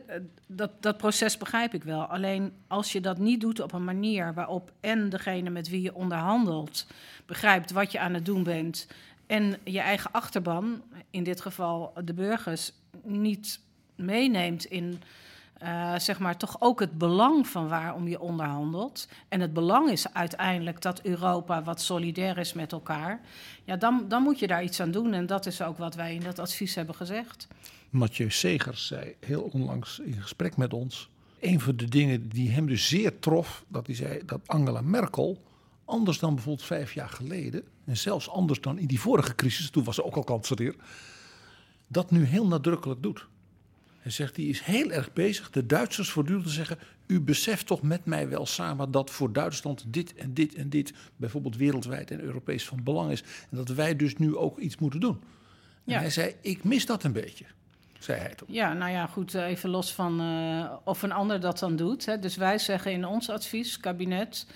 [0.47, 2.01] dat, dat proces begrijp ik wel.
[2.01, 5.95] Alleen als je dat niet doet op een manier waarop en degene met wie je
[5.95, 6.87] onderhandelt
[7.25, 8.87] begrijpt wat je aan het doen bent
[9.27, 12.71] en je eigen achterban, in dit geval de burgers,
[13.03, 13.59] niet
[13.95, 15.01] meeneemt in
[15.63, 19.07] uh, zeg maar toch ook het belang van waarom je onderhandelt.
[19.27, 23.21] En het belang is uiteindelijk dat Europa wat solidair is met elkaar.
[23.63, 25.13] Ja, dan, dan moet je daar iets aan doen.
[25.13, 27.47] En dat is ook wat wij in dat advies hebben gezegd.
[27.89, 31.09] Mathieu Segers zei heel onlangs in gesprek met ons.
[31.39, 35.41] Een van de dingen die hem dus zeer trof, dat hij zei dat Angela Merkel
[35.89, 39.83] anders dan bijvoorbeeld vijf jaar geleden, en zelfs anders dan in die vorige crisis, toen
[39.83, 40.75] was ze ook al kanselier,
[41.87, 43.27] dat nu heel nadrukkelijk doet.
[43.99, 46.77] Hij zegt, die is heel erg bezig de Duitsers voortdurend te zeggen...
[47.07, 50.93] u beseft toch met mij wel samen dat voor Duitsland dit en dit en dit...
[51.15, 53.21] bijvoorbeeld wereldwijd en Europees van belang is...
[53.21, 55.19] en dat wij dus nu ook iets moeten doen.
[55.85, 57.45] En hij zei, ik mis dat een beetje,
[57.99, 58.47] zei hij toen.
[58.51, 62.05] Ja, nou ja, goed, even los van uh, of een ander dat dan doet.
[62.05, 62.19] Hè.
[62.19, 64.47] Dus wij zeggen in ons advies, kabinet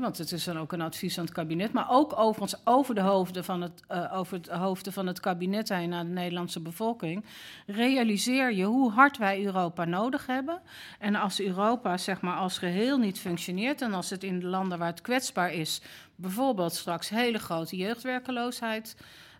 [0.00, 1.72] want het is dan ook een advies aan het kabinet.
[1.72, 5.68] Maar ook overigens over de hoofden van het, uh, over het hoofden van het kabinet
[5.68, 7.24] heen naar de Nederlandse bevolking.
[7.66, 10.60] Realiseer je hoe hard wij Europa nodig hebben.
[10.98, 13.82] En als Europa zeg maar, als geheel niet functioneert.
[13.82, 15.82] En als het in de landen waar het kwetsbaar is,
[16.14, 18.96] bijvoorbeeld straks hele grote jeugdwerkeloosheid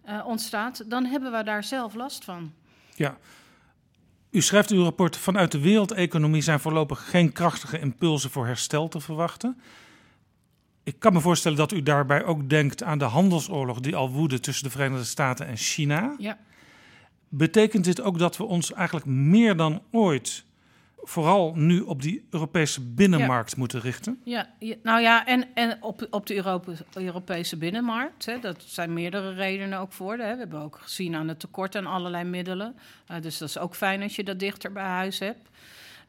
[0.09, 0.91] uh, ontstaat.
[0.91, 2.53] Dan hebben we daar zelf last van.
[2.95, 3.17] Ja.
[4.31, 9.01] U schrijft uw rapport: vanuit de wereldeconomie zijn voorlopig geen krachtige impulsen voor herstel te
[9.01, 9.61] verwachten.
[10.85, 14.41] Ik kan me voorstellen dat u daarbij ook denkt aan de handelsoorlog die al woedde
[14.41, 16.15] tussen de Verenigde Staten en China.
[16.19, 16.39] Ja.
[17.29, 20.45] Betekent dit ook dat we ons eigenlijk meer dan ooit,
[21.03, 24.21] vooral nu op die Europese binnenmarkt, moeten richten?
[24.25, 24.51] Ja,
[24.83, 26.65] nou ja, en, en op, op de
[26.95, 28.27] Europese binnenmarkt.
[28.27, 30.13] Hè, dat zijn meerdere redenen ook voor.
[30.13, 30.33] Hè.
[30.33, 32.77] We hebben ook gezien aan het tekort aan allerlei middelen.
[33.11, 35.49] Uh, dus dat is ook fijn als je dat dichter bij huis hebt.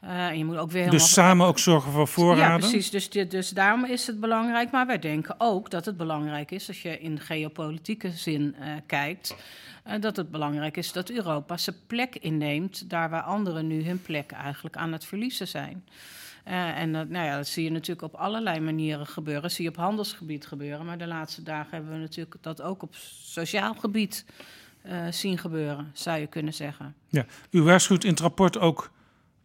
[0.05, 2.43] Uh, je moet ook weer dus samen ook zorgen voor voorraden?
[2.43, 2.89] Ja, precies.
[2.89, 4.71] Dus, dus daarom is het belangrijk.
[4.71, 9.35] Maar wij denken ook dat het belangrijk is, als je in geopolitieke zin uh, kijkt,
[9.87, 14.01] uh, dat het belangrijk is dat Europa zijn plek inneemt, daar waar anderen nu hun
[14.01, 15.83] plek eigenlijk aan het verliezen zijn.
[16.75, 19.41] en dat, nou ja, dat zie je natuurlijk op allerlei manieren gebeuren.
[19.41, 20.85] Dat zie je op handelsgebied gebeuren.
[20.85, 24.25] Maar de laatste dagen hebben we natuurlijk dat ook op sociaal gebied
[25.09, 26.95] zien gebeuren, zou je kunnen zeggen.
[27.07, 28.91] Ja, u waarschuwt in het rapport ook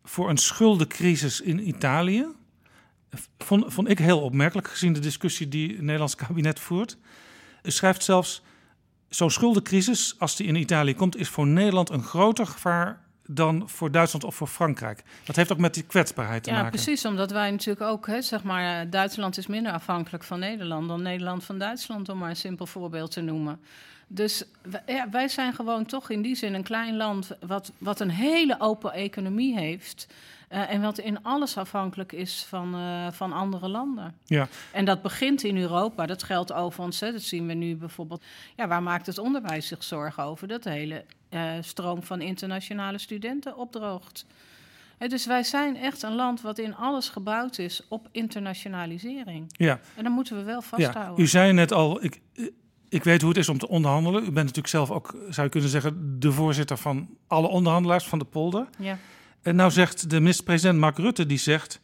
[0.09, 2.27] voor een schuldencrisis in Italië.
[3.39, 6.97] Vond, vond ik heel opmerkelijk gezien de discussie die het Nederlands kabinet voert.
[7.63, 8.43] U schrijft zelfs:
[9.09, 13.91] zo'n schuldencrisis, als die in Italië komt, is voor Nederland een groter gevaar dan voor
[13.91, 15.03] Duitsland of voor Frankrijk.
[15.25, 16.79] Dat heeft ook met die kwetsbaarheid te ja, maken.
[16.79, 20.89] Ja, precies, omdat wij natuurlijk ook, hè, zeg maar, Duitsland is minder afhankelijk van Nederland
[20.89, 23.61] dan Nederland van Duitsland, om maar een simpel voorbeeld te noemen.
[24.09, 24.45] Dus
[24.87, 28.61] ja, wij zijn gewoon toch in die zin een klein land wat, wat een hele
[28.61, 30.07] open economie heeft.
[30.53, 34.15] Uh, en wat in alles afhankelijk is van, uh, van andere landen.
[34.25, 34.49] Ja.
[34.73, 36.07] En dat begint in Europa.
[36.07, 37.01] Dat geldt overigens.
[37.01, 38.25] Hè, dat zien we nu bijvoorbeeld.
[38.57, 40.49] Ja, waar maakt het onderwijs zich zorgen over?
[40.49, 44.27] Dat de hele uh, stroom van internationale studenten opdroogt.
[44.99, 49.45] dus wij zijn echt een land wat in alles gebouwd is op internationalisering.
[49.49, 49.81] Ja.
[49.97, 51.17] En dan moeten we wel vasthouden.
[51.17, 52.21] Ja, u zei net al, ik,
[52.89, 54.21] ik weet hoe het is om te onderhandelen.
[54.21, 58.19] U bent natuurlijk zelf ook, zou je kunnen zeggen, de voorzitter van alle onderhandelaars van
[58.19, 58.69] de polder.
[58.79, 58.99] Ja.
[59.43, 61.81] En nou zegt de minister-president Mark Rutte, die zegt...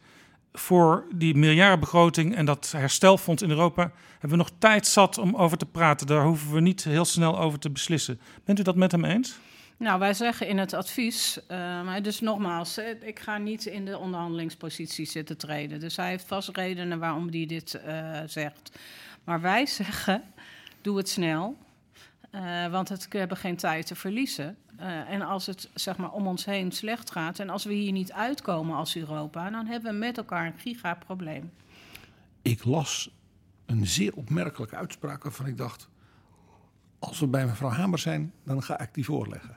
[0.52, 3.92] voor die miljardenbegroting en dat herstelfonds in Europa...
[4.12, 6.06] hebben we nog tijd zat om over te praten.
[6.06, 8.20] Daar hoeven we niet heel snel over te beslissen.
[8.44, 9.38] Bent u dat met hem eens?
[9.76, 13.98] Nou, wij zeggen in het advies, uh, maar dus nogmaals, ik ga niet in de
[13.98, 15.80] onderhandelingspositie zitten treden.
[15.80, 18.78] Dus hij heeft vast redenen waarom hij dit uh, zegt.
[19.24, 20.22] Maar wij zeggen,
[20.84, 21.56] doe het snel.
[22.34, 24.56] Uh, want het, we hebben geen tijd te verliezen.
[24.80, 27.92] Uh, en als het zeg maar, om ons heen slecht gaat en als we hier
[27.92, 31.52] niet uitkomen als Europa, dan hebben we met elkaar een gigaprobleem.
[32.42, 33.10] Ik las
[33.66, 35.88] een zeer opmerkelijke uitspraak waarvan ik dacht:
[36.98, 39.56] als we bij mevrouw Hamer zijn, dan ga ik die voorleggen.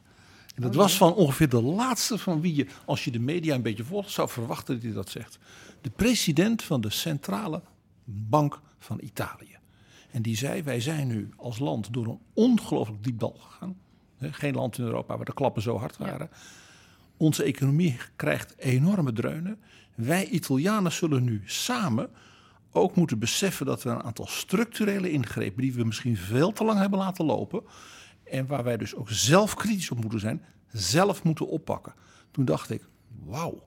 [0.55, 3.55] En dat oh, was van ongeveer de laatste van wie je, als je de media
[3.55, 5.37] een beetje volgt, zou verwachten dat hij dat zegt.
[5.81, 7.61] De president van de Centrale
[8.03, 9.57] Bank van Italië.
[10.11, 13.77] En die zei: Wij zijn nu als land door een ongelooflijk diep dal gegaan.
[14.19, 16.29] Geen land in Europa waar de klappen zo hard waren.
[17.17, 19.59] Onze economie krijgt enorme dreunen.
[19.95, 22.09] Wij Italianen zullen nu samen
[22.71, 26.79] ook moeten beseffen dat we een aantal structurele ingrepen, die we misschien veel te lang
[26.79, 27.63] hebben laten lopen,
[28.23, 31.93] En waar wij dus ook zelf kritisch op moeten zijn, zelf moeten oppakken.
[32.31, 32.87] Toen dacht ik,
[33.25, 33.63] wauw.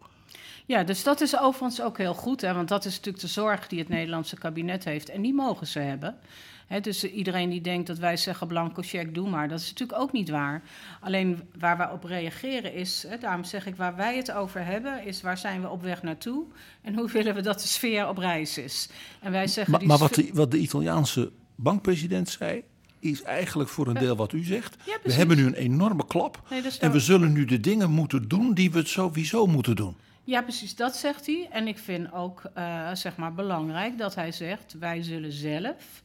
[0.71, 3.69] Ja, dus dat is overigens ook heel goed, hè, want dat is natuurlijk de zorg
[3.69, 5.09] die het Nederlandse kabinet heeft.
[5.09, 6.17] En die mogen ze hebben.
[6.81, 10.13] Dus iedereen die denkt dat wij zeggen blanco check, doe maar, dat is natuurlijk ook
[10.13, 10.63] niet waar.
[11.01, 15.05] Alleen waar we op reageren is, hè, daarom zeg ik, waar wij het over hebben,
[15.05, 16.45] is waar zijn we op weg naartoe
[16.83, 18.89] en hoe willen we dat de sfeer op reis is.
[19.21, 19.73] En wij zeggen.
[19.73, 22.63] Maar, maar wat, de, wat de Italiaanse bankpresident zei,
[22.99, 24.77] is eigenlijk voor een deel wat u zegt.
[24.87, 26.43] Ja, we hebben nu een enorme klap.
[26.51, 29.97] Nee, en we zullen nu de dingen moeten doen die we sowieso moeten doen.
[30.31, 31.49] Ja, precies, dat zegt hij.
[31.51, 36.03] En ik vind ook eh, zeg maar belangrijk dat hij zegt: wij zullen zelf,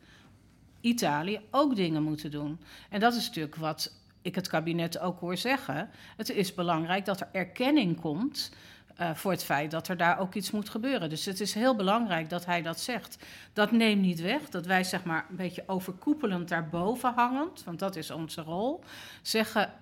[0.81, 2.59] Italië, ook dingen moeten doen.
[2.89, 5.89] En dat is natuurlijk wat ik het kabinet ook hoor zeggen.
[6.17, 8.51] Het is belangrijk dat er erkenning komt.
[8.95, 11.09] eh, voor het feit dat er daar ook iets moet gebeuren.
[11.09, 13.17] Dus het is heel belangrijk dat hij dat zegt.
[13.53, 17.95] Dat neemt niet weg dat wij zeg maar een beetje overkoepelend daarboven hangend, want dat
[17.95, 18.83] is onze rol,
[19.21, 19.73] zeggen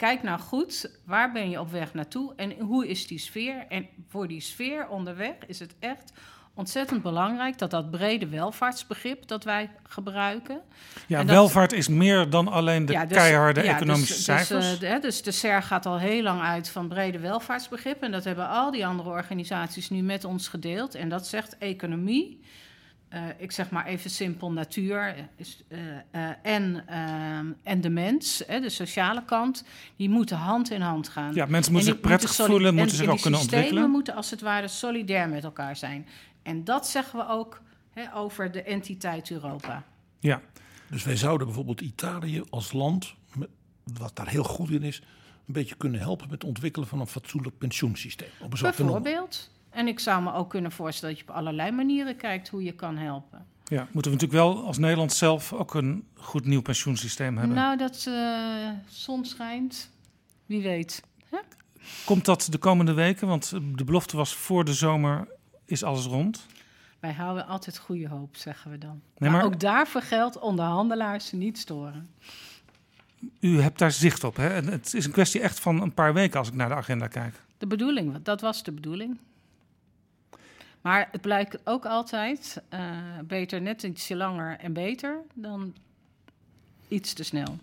[0.00, 3.66] kijk nou goed, waar ben je op weg naartoe en hoe is die sfeer?
[3.68, 6.12] En voor die sfeer onderweg is het echt
[6.54, 10.60] ontzettend belangrijk dat dat brede welvaartsbegrip dat wij gebruiken.
[11.06, 14.78] Ja, dat- welvaart is meer dan alleen de Ja, dus- keiharde ja, economische dus, cijfers.
[14.78, 18.02] Dus, dus de SER gaat al heel lang uit van brede welvaartsbegrip.
[18.02, 20.94] En dat hebben al die andere organisaties nu met ons gedeeld.
[20.94, 22.40] En dat zegt economie.
[23.10, 25.78] Eh, ik zeg maar even simpel natuur eh, is, eh,
[26.10, 29.64] eh, en, ehm, en de mens, hè, de sociale kant,
[29.96, 31.34] die moeten hand in hand gaan.
[31.34, 33.90] Ja, mensen moeten zich prettig voelen, en- moeten zich en ook die kunnen systemen ontwikkelen.
[33.96, 36.06] moeten als het ware solidair met elkaar zijn.
[36.42, 39.84] En dat zeggen we ook hè, over de entiteit Europa.
[40.18, 40.40] Ja,
[40.90, 43.48] Dus wij zouden bijvoorbeeld Italië als land, met-
[43.98, 45.02] wat daar heel goed in is,
[45.46, 48.28] een beetje kunnen helpen met het ontwikkelen van een fatsoenlijk pensioensysteem.
[48.48, 49.50] Bijvoorbeeld.
[49.70, 52.72] En ik zou me ook kunnen voorstellen dat je op allerlei manieren kijkt hoe je
[52.72, 53.46] kan helpen.
[53.64, 57.56] ja, moeten we natuurlijk wel als Nederland zelf ook een goed nieuw pensioensysteem hebben.
[57.56, 59.90] Nou, dat eh zon schijnt.
[60.46, 61.02] Wie weet.
[62.04, 63.28] Komt dat de komende weken?
[63.28, 65.28] Want de belofte was voor de zomer
[65.64, 66.46] is alles rond.
[67.00, 69.00] Wij houden altijd goede hoop, zeggen we dan.
[69.18, 69.30] Nee, maar...
[69.30, 72.10] maar- ook daarvoor geldt onderhandelaars niet storen.
[73.40, 74.36] U hebt daar zicht op.
[74.36, 74.48] Hè?
[74.48, 77.34] Het is een kwestie echt van een paar weken als ik naar de agenda kijk.
[77.58, 79.18] De bedoeling, dat was de bedoeling.
[80.80, 85.74] Maar het blijkt ook altijd eh, beter net ietsje langer en beter dan
[86.88, 87.58] iets te snel.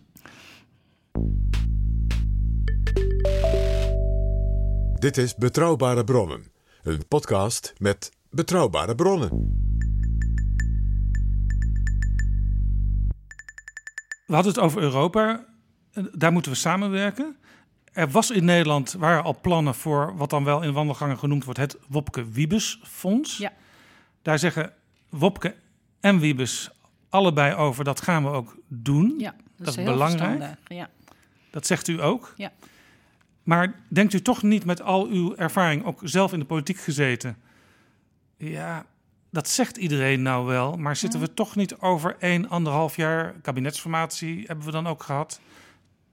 [5.00, 6.44] Dit is Betrouwbare Bronnen,
[6.84, 9.30] een podcast met betrouwbare bronnen.
[14.26, 15.46] We hadden het over Europa.
[15.92, 17.38] Eh, Daar moeten we samenwerken.
[17.98, 21.60] Er was in Nederland waren al plannen voor wat dan wel in wandelgangen genoemd wordt
[21.60, 23.38] het Wopke Wiebes Fonds.
[23.38, 23.54] Ja.
[24.22, 24.74] Daar zeggen
[25.10, 25.56] Wopke
[26.00, 26.70] en Wiebes
[27.10, 29.14] allebei over dat gaan we ook doen.
[29.18, 30.58] Ja, dat, Dat is is heel belangrijk.
[30.68, 30.90] Ja.
[31.52, 32.34] Dat zegt u ook.
[32.36, 32.52] Ja.
[33.44, 37.38] Maar denkt u toch niet met al uw ervaring, ook zelf in de politiek gezeten,
[38.38, 38.86] ja,
[39.30, 44.44] dat zegt iedereen nou wel, maar zitten we toch niet over één, anderhalf jaar kabinetsformatie
[44.46, 45.40] hebben we dan ook gehad,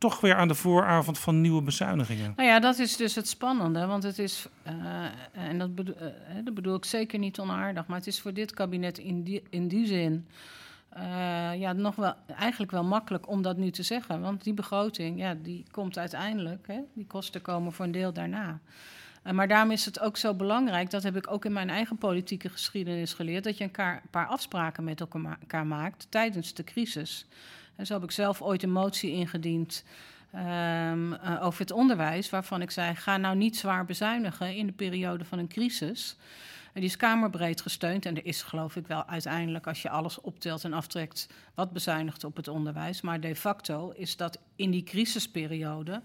[0.05, 2.33] toch weer aan de vooravond van nieuwe bezuinigingen?
[2.37, 3.87] Nou ja, dat is dus het spannende.
[3.87, 4.75] Want het is, eh,
[5.33, 6.09] en dat bedoel, eh,
[6.45, 9.69] dat bedoel ik zeker niet onaardig, maar het is voor dit kabinet in die, in
[9.69, 10.27] die zin.
[10.89, 14.21] eh, ja, nog wel, eigenlijk wel makkelijk om dat nu te zeggen.
[14.21, 18.61] Want die begroting, ja, die komt uiteindelijk, hè, die kosten komen voor een deel daarna.
[19.33, 22.49] Maar daarom is het ook zo belangrijk, dat heb ik ook in mijn eigen politieke
[22.49, 27.27] geschiedenis geleerd, dat je een paar afspraken met elkaar maakt tijdens de crisis.
[27.77, 29.85] En zo heb ik zelf ooit een motie ingediend
[30.33, 34.73] ehm, eh, over het onderwijs, waarvan ik zei: ga nou niet zwaar bezuinigen in de
[34.73, 36.17] periode van een crisis.
[36.73, 40.21] En die is kamerbreed gesteund en er is, geloof ik, wel uiteindelijk, als je alles
[40.21, 43.01] optelt en aftrekt, wat bezuinigd op het onderwijs.
[43.01, 46.03] Maar de facto is dat in die crisisperiode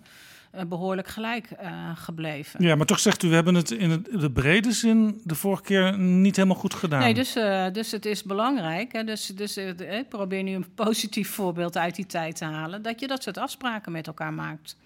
[0.68, 2.64] behoorlijk gelijk eh, gebleven.
[2.64, 5.98] Ja, maar toch zegt u, we hebben het in de brede zin de vorige keer
[6.00, 7.00] niet helemaal goed gedaan.
[7.00, 8.94] Nee, dus, eh, dus het is belangrijk.
[8.94, 12.82] Hè, dus, dus eh, ik probeer nu een positief voorbeeld uit die tijd te halen.
[12.82, 14.78] Dat je dat soort afspraken met elkaar maakt.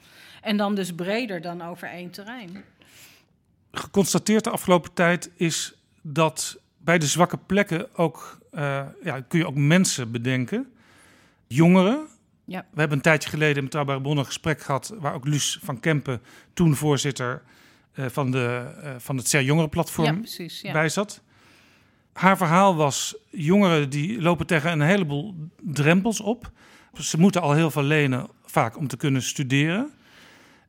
[0.42, 2.64] En dan dus breder dan over één terrein.
[3.72, 9.48] geconstateerd de afgelopen tijd is dat bij de zwakke plekken ook, eh, ja, kun je
[9.48, 10.74] ook mensen bedenken.
[11.48, 12.08] Jongeren.
[12.46, 12.66] Ja.
[12.72, 14.94] We hebben een tijdje geleden in Betrouwbare Bronnen een gesprek gehad...
[15.00, 16.22] waar ook Luus van Kempen,
[16.54, 17.42] toen voorzitter
[17.94, 20.72] eh, van, de, eh, van het CER Jongerenplatform, Ja, precies, ja.
[20.72, 21.22] bij zat.
[22.14, 26.52] Haar verhaal was, jongeren die lopen tegen een heleboel drempels op.
[26.94, 29.92] Ze moeten al heel veel lenen, vaak om te kunnen studeren.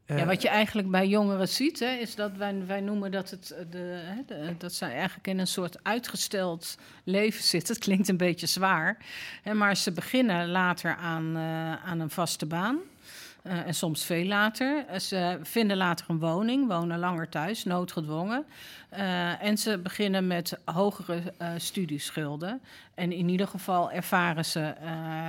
[0.07, 3.31] Eh, Ja, wat je eigenlijk bij jongeren ziet, hè, is dat wij, wij noemen dat,
[3.31, 7.75] het, eh, de, hè, de- dat zij eigenlijk in een soort uitgesteld leven zitten.
[7.75, 8.97] Het klinkt een beetje zwaar,
[9.43, 12.79] hè, maar ze beginnen later aan, eh, aan een vaste baan.
[13.45, 14.87] Eh, en soms veel later.
[14.87, 18.45] Eh, Ze vinden later een woning, wonen langer thuis, noodgedwongen.
[18.89, 21.23] Eh, en ze beginnen met hogere
[21.57, 22.63] studieschulden.
[22.95, 24.75] En in ieder geval ervaren ze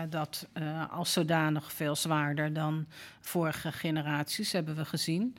[0.09, 0.47] dat
[0.91, 2.86] als zodanig veel zwaarder dan
[3.20, 5.36] vorige generaties, hebben we gezien.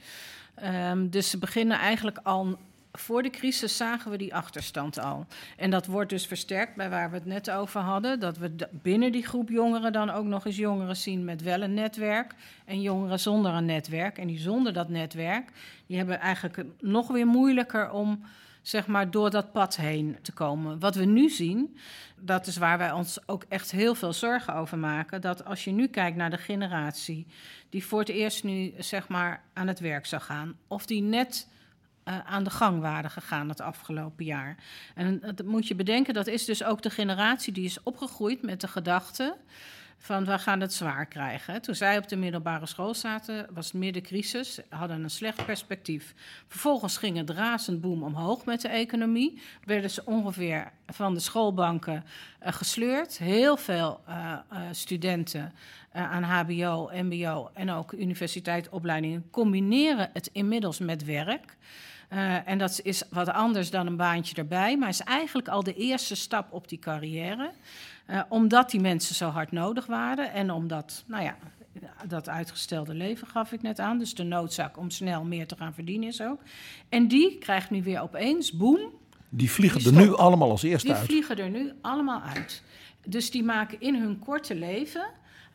[0.55, 2.59] Ehm, dus ze beginnen eigenlijk al.
[2.99, 5.27] Voor de crisis zagen we die achterstand al.
[5.57, 8.21] En dat wordt dus versterkt bij waar we het net over hadden.
[8.21, 11.75] Dat we binnen die groep jongeren dan ook nog eens jongeren zien met wel een
[11.75, 12.35] netwerk.
[12.65, 14.19] En jongeren zonder een netwerk.
[14.19, 15.51] En die zonder dat netwerk,
[15.87, 18.25] die hebben eigenlijk nog weer moeilijker om
[18.67, 20.79] zeg maar, door dat pad heen te komen.
[20.79, 21.77] Wat we nu zien,
[22.21, 25.21] dat is waar wij ons ook echt heel veel zorgen over maken.
[25.21, 27.27] Dat als je nu kijkt naar de generatie
[27.71, 31.49] die voor het eerst nu zeg maar, aan het werk zou gaan, of die net
[32.07, 34.57] eh, aan de gang waren gegaan het afgelopen jaar.
[34.95, 38.61] En dat moet je bedenken, dat is dus ook de generatie die is opgegroeid met
[38.61, 39.37] de gedachte
[39.99, 41.63] van we gaan het zwaar krijgen.
[41.63, 46.15] Toen zij op de middelbare school zaten, was het middencrisis, hadden een slecht perspectief.
[46.49, 49.41] Vervolgens ging het razend boom omhoog met de economie.
[49.65, 52.05] Werden ze ongeveer van de schoolbanken
[52.39, 53.19] eh, gesleurd.
[53.19, 54.39] Heel veel eh,
[54.71, 55.53] studenten
[55.93, 61.57] aan HBO, MBO en ook universiteitsopleidingen combineren het inmiddels met werk.
[62.09, 65.75] Eh, en dat is wat anders dan een baantje erbij, maar is eigenlijk al de
[65.75, 67.51] eerste stap op die carrière.
[68.07, 71.37] Eh, omdat die mensen zo hard nodig waren en omdat, nou ja,
[72.07, 73.99] dat uitgestelde leven gaf ik net aan.
[73.99, 76.41] Dus de noodzaak om snel meer te gaan verdienen is ook.
[76.89, 78.79] En die krijgt nu weer opeens, boem,
[79.29, 81.07] Die vliegen Die er nu allemaal als eerste die uit.
[81.07, 82.63] vliegen er nu allemaal uit.
[83.07, 85.07] Dus die maken in hun korte leven,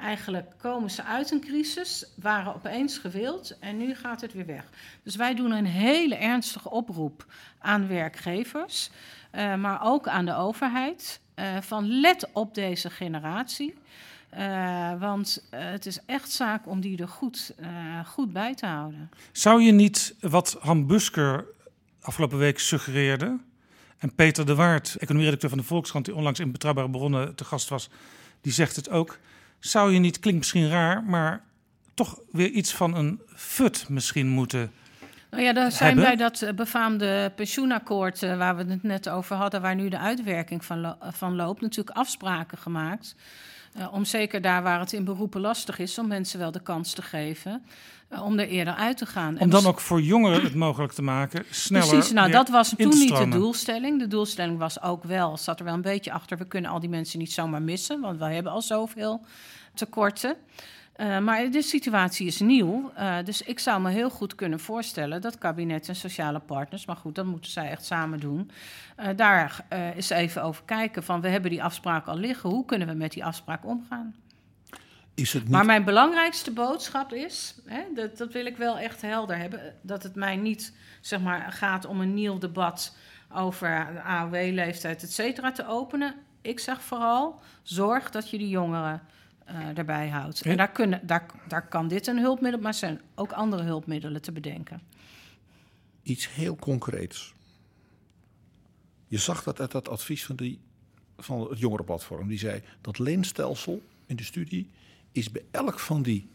[0.01, 4.63] eigenlijk komen ze uit een crisis, waren opeens gewild en nu gaat het weer weg.
[5.03, 7.25] Dus wij doen een hele ernstige oproep
[7.59, 8.89] aan werkgevers,
[9.31, 11.19] eh, maar ook aan de overheid.
[11.35, 13.73] eh, van let op deze generatie.
[14.29, 17.53] Eh, want het is echt zaak om die er goed,
[18.05, 19.09] goed bij te houden.
[19.31, 21.45] Zou je niet wat Han Busker
[22.01, 23.39] afgelopen week suggereerde...
[23.97, 26.05] en Peter de Waard, economieredacteur van de Volkskrant...
[26.05, 27.89] die onlangs in Betrouwbare Bronnen te gast was,
[28.41, 29.19] die zegt het ook...
[29.61, 31.43] zou je niet, klinkt misschien raar, maar
[31.93, 34.71] toch weer iets van een fut misschien moeten...
[35.29, 39.35] Nou ja, daar zijn bij dat eh, befaamde pensioenakkoord eh, waar we het net over
[39.35, 43.15] hadden, waar nu de uitwerking van, lo- van loopt, natuurlijk afspraken gemaakt.
[43.73, 46.93] Eh, om zeker daar waar het in beroepen lastig is, om mensen wel de kans
[46.93, 47.63] te geven
[48.09, 49.37] eh, om er eerder uit te gaan.
[49.37, 52.49] En om dan we- ook voor jongeren het mogelijk te maken sneller Precies, nou dat
[52.49, 53.99] was toen niet de doelstelling.
[53.99, 56.89] De doelstelling was ook wel, zat er wel een beetje achter, we kunnen al die
[56.89, 59.25] mensen niet zomaar missen, want we hebben al zoveel
[59.73, 60.35] tekorten.
[61.01, 65.21] Eh, maar de situatie is nieuw, eh, dus ik zou me heel goed kunnen voorstellen
[65.21, 68.51] dat kabinet en sociale partners, maar goed, dat moeten zij echt samen doen,
[68.95, 72.87] eh, daar eens even over kijken van we hebben die afspraak al liggen, hoe kunnen
[72.87, 74.15] we met die afspraak omgaan?
[75.13, 79.01] Is het niet Maar mijn belangrijkste boodschap is, hè, dat, dat wil ik wel echt
[79.01, 82.95] helder hebben, dat het mij niet zeg maar, gaat om een nieuw debat
[83.33, 86.15] over de AOW-leeftijd, et cetera, te openen.
[86.41, 89.01] Ik zeg vooral, zorg dat je die jongeren
[89.53, 90.41] eh, erbij houdt.
[90.41, 94.21] En daar, kunnen, daar, daar kan dit een hulpmiddel, maar er zijn ook andere hulpmiddelen
[94.21, 94.81] te bedenken.
[96.03, 97.33] iets heel concreets?
[99.07, 100.59] Je zag dat uit dat advies van, die,
[101.17, 102.27] van het jongerenplatform.
[102.27, 104.69] Die zei dat leenstelsel in de studie
[105.11, 106.29] is bij elk van die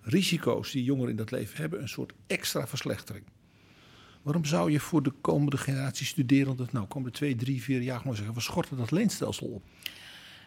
[0.00, 3.24] risico's die jongeren in dat leven hebben een soort extra verslechtering.
[4.22, 8.16] Waarom zou je voor de komende generatie studerenden, nou komende twee, drie, vier jaar gewoon
[8.16, 9.62] zeggen, we schorten dat leenstelsel op?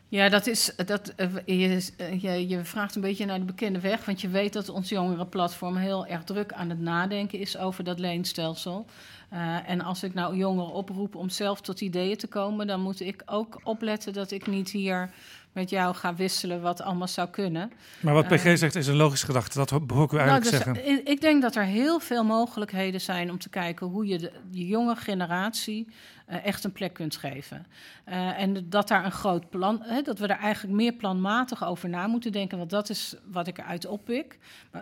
[0.10, 3.80] Ja, dat is, dat, eh, je, eh, je, je vraagt een beetje naar de bekende
[3.80, 7.84] weg, want je weet dat ons jongerenplatform heel erg druk aan het nadenken is over
[7.84, 8.86] dat leenstelsel.
[9.30, 13.00] Eh, en als ik nou jongeren oproep om zelf tot ideeën te komen, dan moet
[13.00, 15.10] ik ook opletten dat ik niet hier
[15.52, 17.72] met jou ga wisselen wat allemaal zou kunnen.
[18.00, 20.84] Maar wat PG zegt is een logische gedachte, dat behoor ik u eigenlijk Nou, dus,
[20.84, 21.08] zeggen.
[21.08, 24.68] ik- denk dat er heel veel mogelijkheden zijn om te kijken hoe je de, die
[24.68, 25.88] jonge generatie
[26.28, 27.66] echt een plek kunt geven.
[28.04, 31.90] Eh, en dat daar een groot plan, hè, dat we daar eigenlijk meer planmatig over
[31.90, 34.40] na moeten denken, want dat is wat ik eruit oppik.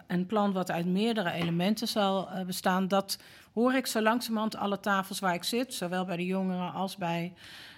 [0.08, 3.18] Een plan wat uit meerdere elementen zal eh, bestaan, dat
[3.54, 7.34] hoor ik zo langzamerhand alle tafels waar ik zit, zowel bij de jongeren als bij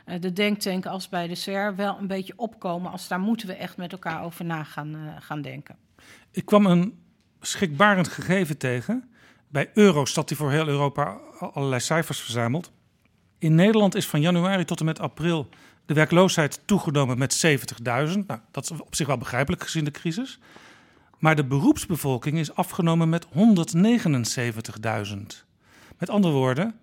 [0.07, 3.53] eh, de denktank als bij de SER, wel een beetje opkomen als daar moeten we
[3.53, 5.75] echt met elkaar over na gaan, eh, gaan denken.
[6.31, 6.99] Ik kwam een
[7.41, 9.09] schrikbarend gegeven tegen.
[9.47, 12.71] Bij Eurostat, die voor heel Europa allerlei cijfers verzamelt.
[13.39, 15.49] In Nederland is van januari tot en met april
[15.85, 17.55] de werkloosheid toegenomen met 70.000.
[17.83, 20.39] Nou, dat is op zich wel begrijpelijk gezien de crisis.
[21.17, 23.31] Maar de beroepsbevolking is afgenomen met 179.000.
[25.97, 26.75] Met andere woorden,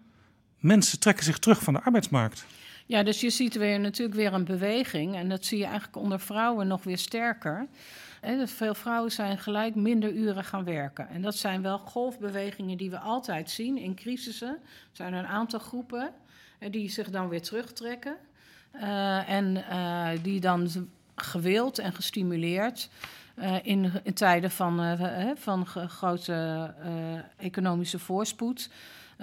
[0.59, 2.47] mensen trekken zich terug van de arbeidsmarkt.
[2.87, 5.15] Ja, dus je ziet weer natuurlijk weer een beweging.
[5.15, 7.67] En dat zie je eigenlijk onder vrouwen nog weer sterker.
[8.45, 11.09] Veel vrouwen zijn gelijk minder uren gaan werken.
[11.09, 14.49] En dat zijn wel golfbewegingen die we altijd zien in crisissen.
[14.49, 14.61] Er
[14.93, 16.13] zijn een aantal groepen
[16.71, 18.17] die zich dan weer terugtrekken.
[18.75, 22.89] Uh, en uh, die dan gewild en gestimuleerd
[23.63, 24.99] in, in, tijden van,
[25.37, 26.75] van grote
[27.37, 28.69] economische voorspoed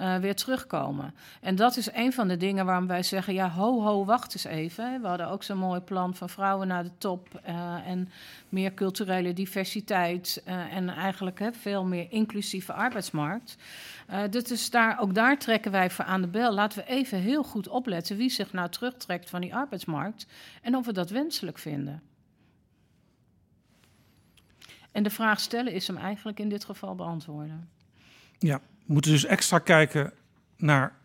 [0.02, 1.14] uh, weer terugkomen.
[1.40, 4.44] En dat is een van de dingen waarom wij zeggen: ja, ho, ho, wacht eens
[4.44, 5.00] even.
[5.00, 8.08] We hadden ook zo'n mooi plan van vrouwen naar de top uh, en
[8.48, 13.56] meer culturele diversiteit uh, en eigenlijk hè, veel meer inclusieve arbeidsmarkt.
[14.30, 16.52] dus is daar, ook daar trekken wij voor aan de bel.
[16.52, 20.26] Laten we even heel goed opletten wie zich nou terugtrekt van die arbeidsmarkt
[20.62, 22.02] en of we dat wenselijk vinden.
[24.92, 27.68] En de vraag stellen is hem eigenlijk in dit geval beantwoorden.
[28.38, 30.12] Ja, we moeten dus extra kijken
[30.56, 30.96] naar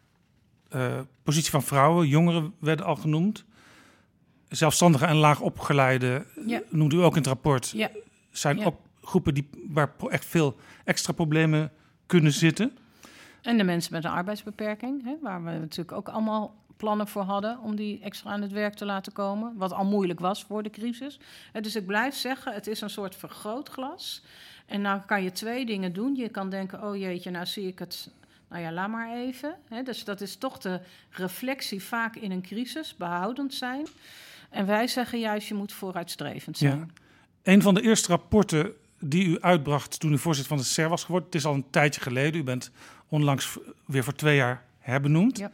[0.75, 2.07] uh, positie van vrouwen.
[2.07, 3.45] Jongeren werden al genoemd.
[4.49, 6.61] Zelfstandigen en laag opgeleide, ja.
[6.69, 7.89] noemt u ook in het rapport, ja.
[8.31, 8.65] zijn ja.
[8.65, 11.71] ook groepen die, waar echt veel extra problemen
[12.05, 12.77] kunnen zitten.
[13.41, 17.59] En de mensen met een arbeidsbeperking, hè, waar we natuurlijk ook allemaal plannen voor hadden
[17.59, 19.53] om die extra aan het werk te laten komen.
[19.55, 21.19] Wat al moeilijk was voor de crisis.
[21.61, 24.23] Dus ik blijf zeggen, het is een soort vergrootglas.
[24.65, 26.15] En nou kan je twee dingen doen.
[26.15, 28.09] Je kan denken, oh jeetje, nou zie ik het,
[28.49, 29.55] nou ja, laat maar even.
[29.83, 33.87] dus dat is toch de reflectie vaak in een crisis, behoudend zijn.
[34.49, 36.77] En wij zeggen juist, je moet vooruitstrevend zijn.
[36.77, 36.85] Ja.
[37.53, 41.03] Een van de eerste rapporten die u uitbracht toen u voorzitter van de SER was
[41.03, 42.71] geworden, het is al een tijdje geleden, u bent
[43.09, 45.37] onlangs weer voor twee jaar herbenoemd.
[45.37, 45.51] Ja.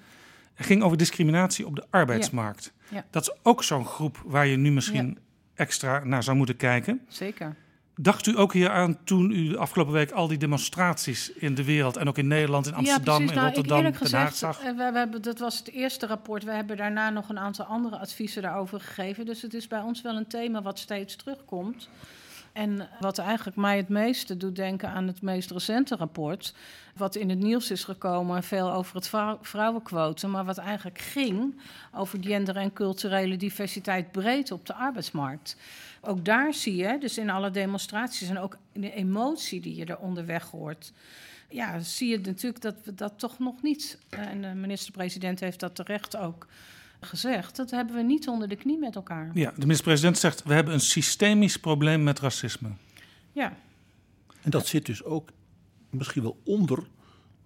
[0.54, 2.74] Het ging over discriminatie op de arbeidsmarkt.
[2.90, 3.06] Ja.
[3.10, 5.18] Dat is ook zo'n groep waar je nu misschien
[5.54, 7.02] extra naar zou moeten kijken.
[7.08, 7.56] Zeker.
[7.96, 11.64] Dacht u ook hier aan toen u de afgelopen week al die demonstraties in de
[11.64, 14.60] wereld en ook in Nederland, in Amsterdam, ja, in nou, Rotterdam, Den Haag zag?
[14.60, 16.44] Eh, we, we hebben, dat was het eerste rapport.
[16.44, 19.26] We hebben daarna nog een aantal andere adviezen daarover gegeven.
[19.26, 21.90] Dus het is bij ons wel een thema wat steeds terugkomt.
[22.54, 26.54] En wat eigenlijk mij het meeste doet denken aan het meest recente rapport,
[26.96, 29.10] wat in het nieuws is gekomen, veel over het
[29.42, 31.62] vrouwenquotum, maar wat eigenlijk ging
[31.94, 35.58] over gender en culturele diversiteit breed op de arbeidsmarkt.
[36.02, 39.86] Ook daar zie je, dus in alle demonstraties en ook in de emotie die je
[39.86, 40.92] er onderweg hoort,
[41.50, 43.98] ja, zie je natuurlijk dat we dat toch nog niet.
[44.10, 46.48] En de minister-president heeft dat terecht ook
[47.04, 47.56] gezegd.
[47.56, 49.32] Dat hebben we niet onder de knie met elkaar.
[49.34, 52.70] Ja, de minister-president zegt: we hebben een systemisch probleem met racisme.
[53.32, 53.54] Ja.
[54.42, 55.30] En dat zit dus ook
[55.90, 56.84] misschien wel onder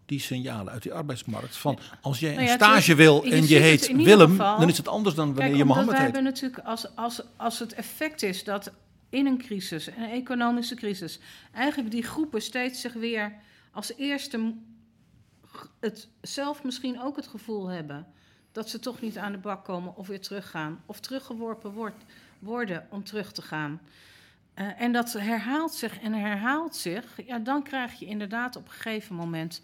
[0.05, 1.57] die signalen uit die arbeidsmarkt.
[1.57, 4.87] Van als jij nou een stage wil en je, heet Willem, geval, dan is het
[4.87, 5.97] anders dan wanneer je Mohammed heet.
[5.97, 8.71] We hebben natuurlijk, als, als, als het effect is dat
[9.09, 11.19] in een crisis, een economische crisis,
[11.53, 13.33] eigenlijk die groepen steeds zich weer
[13.71, 14.53] als eerste
[15.79, 18.07] het zelf misschien ook het gevoel hebben
[18.57, 20.81] dat ze toch niet aan de bak komen of weer teruggaan.
[20.85, 22.03] Of teruggeworpen wordt,
[22.39, 23.81] worden om terug te gaan.
[24.55, 27.05] Uh, en dat herhaalt zich en herhaalt zich.
[27.25, 29.61] Ja, dan krijg je inderdaad op een gegeven moment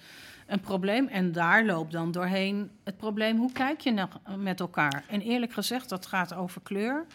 [0.48, 1.08] een probleem.
[1.08, 5.04] En daar loopt dan doorheen het probleem: hoe kijk je nog met elkaar?
[5.08, 7.06] En eerlijk gezegd, dat gaat over kleur.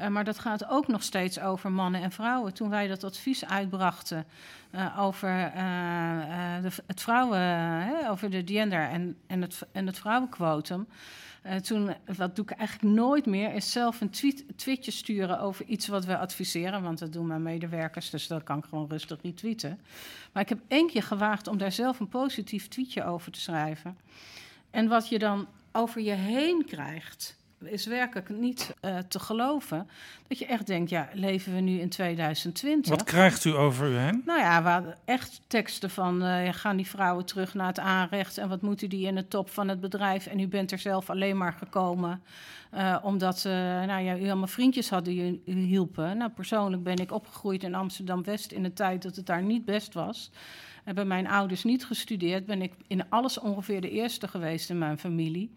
[0.00, 2.54] Uh, maar dat gaat ook nog steeds over mannen en vrouwen.
[2.54, 4.26] Toen wij dat advies uitbrachten
[4.74, 10.86] uh, over uh, de, het vrouwen, over de gender en, en, het, en het vrouwenquotum.
[11.62, 15.86] toen, wat doe ik eigenlijk nooit meer, is zelf een tweet, tweetje sturen over iets
[15.86, 16.82] wat we adviseren.
[16.82, 19.80] Want dat doen mijn medewerkers, dus dat kan ik gewoon rustig retweeten.
[20.32, 23.98] Maar ik heb één keer gewaagd om daar zelf een positief tweetje over te schrijven.
[24.70, 29.88] En wat je dan over je heen krijgt is werkelijk niet uh, te geloven.
[30.28, 32.90] Dat je echt denkt, ja, leven we nu in 2020?
[32.90, 34.22] Wat krijgt u over u heen?
[34.24, 36.22] Nou ja, we hadden echt teksten van...
[36.22, 38.38] Uh, gaan die vrouwen terug naar het aanrecht...
[38.38, 40.26] en wat moeten die in de top van het bedrijf...
[40.26, 42.22] en u bent er zelf alleen maar gekomen...
[42.74, 43.44] Uh, omdat
[43.86, 46.16] nou ja, u allemaal vriendjes hadden die u hielpen.
[46.16, 48.52] Nou, persoonlijk ben ik opgegroeid in Amsterdam-West...
[48.52, 50.30] in een tijd dat het daar niet best was...
[50.86, 54.98] Hebben mijn ouders niet gestudeerd, ben ik in alles ongeveer de eerste geweest in mijn
[54.98, 55.52] familie.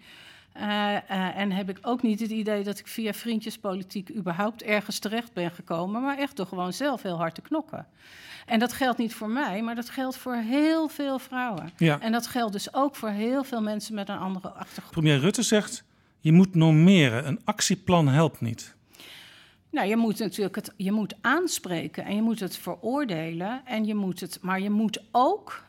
[0.58, 5.00] Uh, uh, en heb ik ook niet het idee dat ik via vriendjespolitiek überhaupt ergens
[5.00, 7.88] terecht ben gekomen, maar echt door gewoon zelf heel hard te knokken.
[8.46, 11.70] En dat geldt niet voor mij, maar dat geldt voor heel veel vrouwen.
[11.78, 12.00] Ja.
[12.00, 14.92] En dat geldt dus ook voor heel veel mensen met een andere achtergrond.
[14.92, 15.84] Premier Rutte zegt:
[16.20, 18.76] je moet normeren, een actieplan helpt niet.
[19.72, 23.96] Nou, je moet natuurlijk het, je moet aanspreken en je moet het veroordelen en je
[23.96, 25.69] moet het, maar je moet ook eh,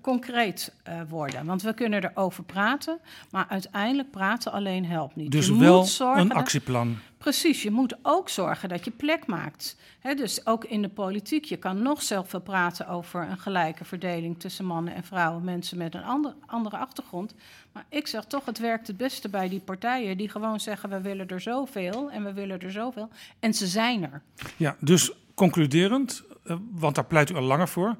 [0.00, 1.46] concreet eh, worden.
[1.46, 2.98] Want we kunnen erover praten,
[3.30, 5.30] maar uiteindelijk praten alleen helpt niet.
[5.32, 6.96] Dus Je wel moet zorgen een dat- actieplan.
[7.18, 9.76] Precies, je moet ook zorgen dat je plek maakt.
[10.16, 14.64] Dus ook in de politiek, je kan nog zoveel praten over een gelijke verdeling tussen
[14.64, 17.34] mannen en vrouwen, mensen met een ander, andere achtergrond.
[17.72, 21.00] Maar ik zeg toch, het werkt het beste bij die partijen die gewoon zeggen: we
[21.00, 23.08] willen er zoveel en we willen er zoveel.
[23.40, 24.22] En ze zijn er.
[24.56, 27.96] Ja, dus concluderend, eh, want daar pleit u al langer voor.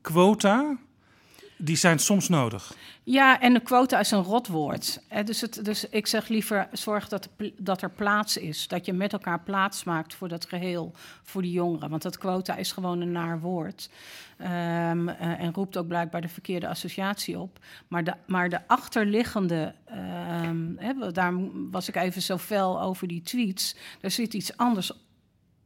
[0.00, 0.76] Quota,
[1.64, 2.74] die zijn soms nodig.
[3.02, 5.00] Ja, en de quota is een rotwoord.
[5.24, 8.68] Dus, het, dus ik zeg liever zorg dat, er dat er plaats is.
[8.68, 10.92] Dat je met elkaar plaats maakt voor dat geheel,
[11.22, 11.90] voor die jongeren.
[11.90, 13.90] Want dat quota is gewoon een naar woord.
[14.36, 17.58] Ehm, eh, en roept ook blijkbaar de verkeerde associatie op.
[17.88, 21.34] Maar de, maar de achterliggende, ehm, daar
[21.70, 23.76] was ik even zo fel over die tweets.
[24.00, 24.92] Daar zit iets anders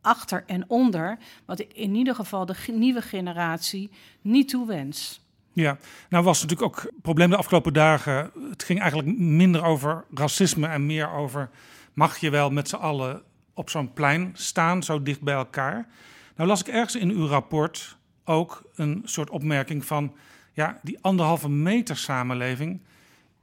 [0.01, 3.91] achter en onder, wat ik in ieder geval de nieuwe generatie
[4.21, 5.21] niet toewens.
[5.57, 5.79] Ja,
[6.09, 8.31] nou was natuurlijk ook het probleem de afgelopen dagen.
[8.51, 11.51] Het ging eigenlijk minder over racisme en meer over
[11.93, 13.23] mag je wel met z'n allen
[13.55, 15.89] op zo'n plein staan, zo dicht bij elkaar.
[16.35, 20.15] Nou las ik ergens in uw rapport ook een soort opmerking van
[20.53, 22.81] ja, die anderhalve meter samenleving.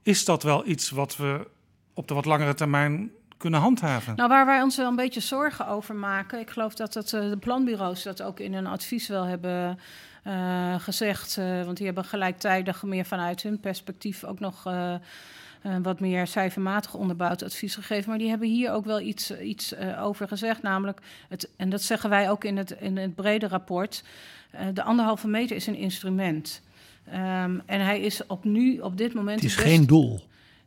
[0.02, 1.48] Is dat wel iets wat we
[1.94, 4.16] op de wat langere termijn kunnen handhaven?
[4.16, 7.28] Nou, waar wij ons wel een beetje zorgen over maken, ik geloof dat het, eh,
[7.28, 9.78] de planbureaus dat ook in een advies wel hebben
[10.22, 15.00] eh, gezegd, eh, want die hebben gelijktijdig meer vanuit hun perspectief ook nog eh, eh,
[15.82, 18.08] wat meer cijfermatig onderbouwd advies gegeven.
[18.10, 21.82] Maar die hebben hier ook wel iets, iets eh, over gezegd, namelijk, het, en dat
[21.82, 24.04] zeggen wij ook in het, in het brede rapport,
[24.50, 26.62] eh, de anderhalve meter is een instrument.
[27.10, 29.40] Ehm, en hij is op nu, op dit moment...
[29.40, 30.20] Het is best- geen doel.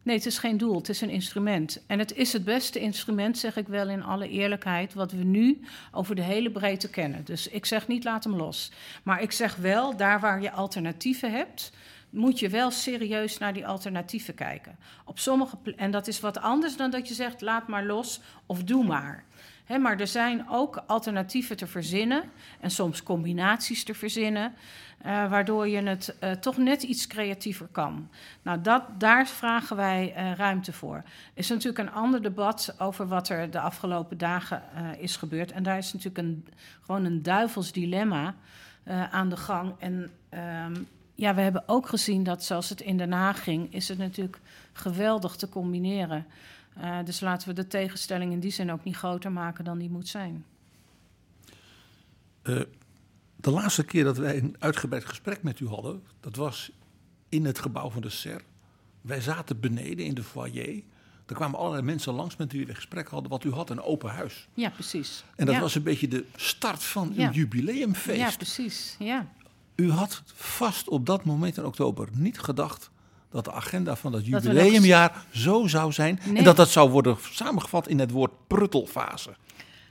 [0.07, 1.83] Nee, het is geen doel, het is een instrument.
[1.87, 5.59] En het is het beste instrument, zeg ik wel in alle eerlijkheid, wat we nu
[5.91, 7.25] over de hele breedte kennen.
[7.25, 8.71] Dus ik zeg niet laat hem los.
[9.03, 11.71] Maar ik zeg wel, daar waar je alternatieven hebt,
[12.09, 14.77] moet je wel serieus naar die alternatieven kijken.
[15.05, 18.63] Op sommige en dat is wat anders dan dat je zegt laat maar los of
[18.63, 19.25] doe maar.
[19.67, 22.23] Maar er zijn ook alternatieven te verzinnen
[22.59, 24.53] en soms combinaties te verzinnen,
[24.97, 28.09] eh, waardoor je het eh, toch net iets creatiever kan.
[28.41, 31.03] Nou, dat, daar vragen wij eh, ruimte voor.
[31.33, 34.63] is natuurlijk een ander debat over wat er de afgelopen dagen
[34.99, 35.51] is gebeurd.
[35.51, 36.47] En daar is natuurlijk een,
[36.81, 38.35] gewoon een duivels dilemma
[39.11, 39.73] aan de gang.
[39.79, 40.75] En ehm,
[41.15, 44.39] ja, we hebben ook gezien dat zoals het in Den Haag ging, is het natuurlijk
[44.73, 46.25] geweldig te combineren.
[46.79, 49.89] Eh, dus laten we de tegenstelling in die zin ook niet groter maken dan die
[49.89, 50.45] moet zijn.
[52.41, 52.61] Eh,
[53.35, 56.71] de laatste keer dat wij een uitgebreid gesprek met u hadden, dat was
[57.29, 58.41] in het gebouw van de SER.
[59.01, 60.83] Wij zaten beneden in de foyer.
[61.25, 64.09] Er kwamen allerlei mensen langs met wie we gesprek hadden, wat u had, een open
[64.09, 64.47] huis.
[64.53, 65.23] Ja, precies.
[65.35, 65.61] En dat ja.
[65.61, 67.31] was een beetje de start van uw Ja.
[67.31, 68.19] jubileumfeest.
[68.19, 68.95] Ja, precies.
[68.99, 69.27] Ja.
[69.75, 72.89] U had vast op dat moment in oktober niet gedacht
[73.31, 76.19] dat de agenda van dat jubileumjaar zo zou zijn.
[76.25, 76.37] Nee.
[76.37, 79.35] En dat dat zou worden samengevat in het woord pruttelfase.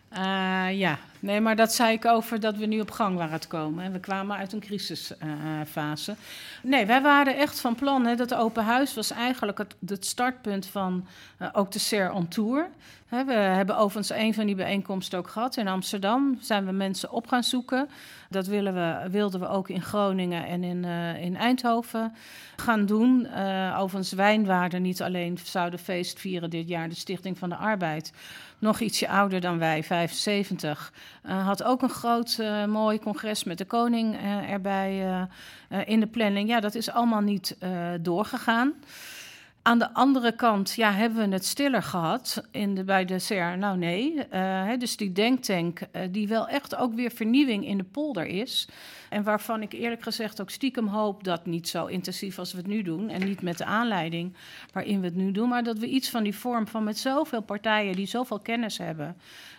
[0.08, 3.48] Eh, ja, nee, maar dat zei ik over dat we nu op gang waren te
[3.48, 3.84] komen.
[3.84, 6.16] En we kwamen uit een crisisfase.
[6.62, 8.06] nee, wij waren echt van plan.
[8.06, 11.06] Hè, dat open huis was eigenlijk het, het startpunt van
[11.38, 12.68] eh, ook de SER on Tour.
[13.06, 16.38] Hè, we hebben overigens een van die bijeenkomsten ook gehad in Amsterdam.
[16.40, 17.88] Zijn we mensen op gaan zoeken.
[18.30, 22.14] Dat willen we, wilden we ook in Groningen en in, eh, in Eindhoven
[22.56, 23.28] gaan doen.
[23.76, 28.12] Overigens, Wijnwaarden niet alleen zouden feest vieren dit jaar, de Stichting van de Arbeid.
[28.58, 30.92] Nog ietsje ouder dan wij, 75.
[31.22, 35.26] eh, had ook een groot eh, mooi congres met de koning eh, erbij
[35.84, 36.48] in de planning.
[36.48, 37.56] Ja, dat is allemaal niet
[38.00, 38.74] doorgegaan.
[39.66, 43.58] Aan de andere kant ja, hebben we het stiller gehad in de, bij de CR.
[43.58, 47.84] Nou nee, Eh, dus die denktank eh, die wel echt ook weer vernieuwing in de
[47.84, 48.68] polder is.
[49.08, 52.66] En waarvan ik eerlijk gezegd ook stiekem hoop dat niet zo intensief als we het
[52.66, 53.08] nu doen.
[53.08, 54.36] En niet met de aanleiding
[54.72, 55.48] waarin we het nu doen.
[55.48, 59.16] Maar dat we iets van die vorm van met zoveel partijen die zoveel kennis hebben.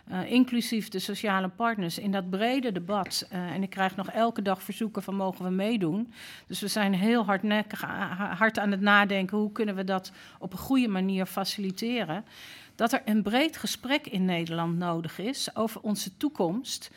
[0.10, 3.28] Eh, inclusief de sociale partners in dat brede debat.
[3.30, 6.14] eh, en ik krijg nog elke dag verzoeken van mogen we meedoen.
[6.48, 10.52] Dus we zijn heel hardnekkig, a- hard aan het nadenken hoe kunnen we dat op
[10.52, 12.26] een goede manier faciliteren.
[12.76, 16.92] Dat er een breed gesprek in Nederland nodig is over onze toekomst.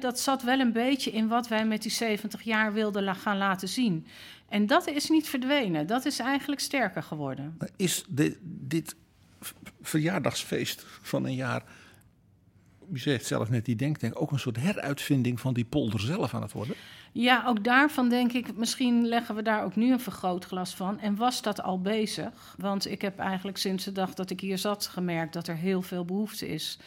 [0.00, 3.68] Dat zat wel een beetje in wat wij met die 70 jaar wilden gaan laten
[3.68, 4.06] zien.
[4.48, 5.86] En dat is niet verdwenen.
[5.86, 7.58] Dat is eigenlijk sterker geworden.
[7.76, 8.04] Is
[8.42, 8.94] dit
[9.82, 11.62] verjaardagsfeest van een jaar,
[12.92, 16.42] u zegt zelf net die denktank, ook een soort heruitvinding van die polder zelf aan
[16.42, 16.76] het worden?
[17.12, 21.00] Ja, ook daarvan denk ik, misschien leggen we daar ook nu een vergrootglas van.
[21.00, 22.54] En was dat al bezig?
[22.58, 25.82] Want ik heb eigenlijk sinds de dag dat ik hier zat gemerkt dat er heel
[25.82, 26.78] veel behoefte is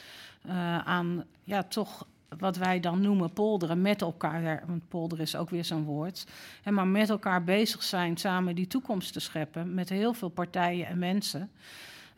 [0.41, 4.63] eh, aan ja, toch wat wij dan noemen polderen met elkaar.
[4.67, 6.27] Want polder is ook weer zo'n woord.
[6.63, 9.73] En maar met elkaar bezig zijn, samen die toekomst te scheppen.
[9.73, 11.51] Met heel veel partijen en mensen.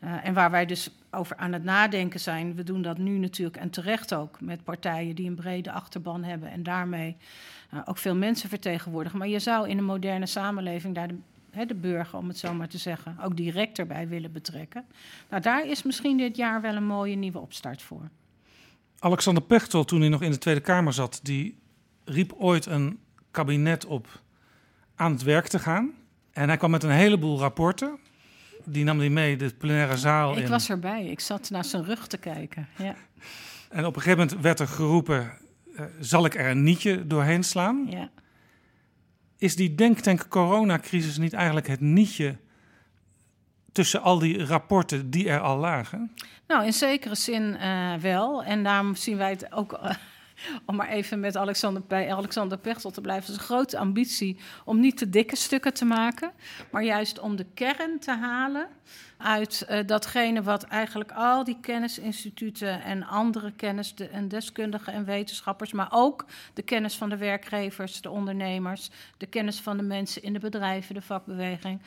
[0.04, 2.54] Uh, en waar wij dus over aan het nadenken zijn.
[2.54, 6.50] We doen dat nu natuurlijk en terecht ook met partijen die een brede achterban hebben.
[6.50, 7.16] En daarmee
[7.74, 9.18] uh, ook veel mensen vertegenwoordigen.
[9.18, 12.68] Maar je zou in een moderne samenleving daar de, de burger, om het zo maar
[12.68, 14.84] te zeggen, ook direct erbij willen betrekken.
[15.28, 18.08] Nou, daar is misschien dit jaar wel een mooie nieuwe opstart voor.
[18.98, 21.58] Alexander Pechtel, toen hij nog in de Tweede Kamer zat, die
[22.04, 22.98] riep ooit een
[23.30, 24.22] kabinet op
[24.94, 25.90] aan het werk te gaan.
[26.32, 27.98] En hij kwam met een heleboel rapporten.
[28.64, 30.48] Die nam hij mee de plenaire zaal Ik in.
[30.48, 31.06] was erbij.
[31.06, 32.68] Ik zat naar zijn rug te kijken.
[32.78, 32.94] Ja.
[33.68, 35.32] En op een gegeven moment werd er geroepen:
[35.72, 37.86] uh, zal ik er een nietje doorheen slaan?
[37.90, 38.10] Ja.
[39.38, 42.36] Is die denktank coronacrisis niet eigenlijk het nietje
[43.72, 46.14] tussen al die rapporten die er al lagen?
[46.46, 48.44] Nou, in zekere zin uh, wel.
[48.44, 49.90] En daarom zien wij het ook, uh,
[50.64, 54.80] om maar even met Alexander, bij Alexander Pechtel te blijven, is een grote ambitie om
[54.80, 56.32] niet te dikke stukken te maken,
[56.70, 58.68] maar juist om de kern te halen
[59.16, 65.04] uit uh, datgene wat eigenlijk al die kennisinstituten en andere kennis de, en deskundigen en
[65.04, 70.22] wetenschappers, maar ook de kennis van de werkgevers, de ondernemers, de kennis van de mensen
[70.22, 71.80] in de bedrijven, de vakbeweging,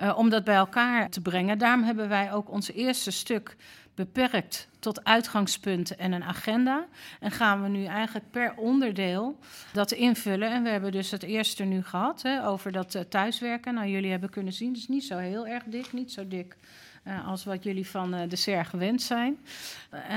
[0.00, 1.58] uh, om dat bij elkaar te brengen.
[1.58, 3.56] Daarom hebben wij ook ons eerste stuk
[3.98, 6.86] beperkt tot uitgangspunten en een agenda.
[7.20, 9.38] En gaan we nu eigenlijk per onderdeel
[9.72, 10.50] dat invullen.
[10.50, 13.74] En we hebben dus het eerste nu gehad hè, over dat uh, thuiswerken.
[13.74, 16.56] Nou, jullie hebben kunnen zien, het is niet zo heel erg dik, niet zo dik
[17.04, 19.38] uh, als wat jullie van uh, de SER gewend zijn.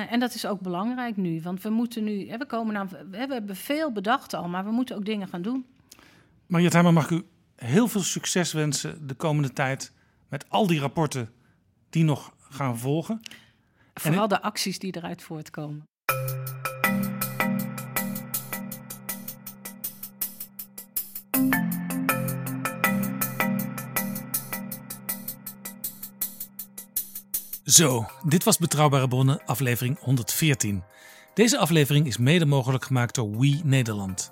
[0.10, 3.18] En dat is ook belangrijk nu, want we moeten nu, hè, we, komen naar, we
[3.18, 5.66] hebben veel bedacht al, maar we moeten ook dingen gaan doen.
[6.46, 7.24] Mariette Hamer, mag u
[7.56, 9.92] heel veel succes wensen de komende tijd
[10.30, 11.30] met al die rapporten
[11.90, 13.22] die nog gaan volgen.
[13.94, 15.90] Vooral de acties die eruit voortkomen.
[27.64, 30.84] Zo, dit was Betrouwbare Bronnen, aflevering 114.
[31.34, 34.32] Deze aflevering is mede mogelijk gemaakt door We Nederland.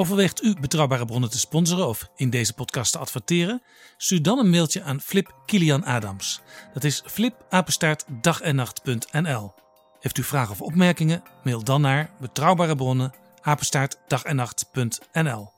[0.00, 3.62] Overweegt u Betrouwbare Bronnen te sponsoren of in deze podcast te adverteren?
[3.96, 6.40] Stuur dan een mailtje aan Flip Kilian Adams.
[6.74, 9.52] Dat is flipapenstaartdagennacht.nl.
[10.00, 11.22] Heeft u vragen of opmerkingen?
[11.44, 15.52] Mail dan naar Betrouwbare Bronnen, apenstaartdagennacht.nl.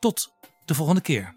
[0.00, 0.32] Tot
[0.64, 1.34] de volgende keer.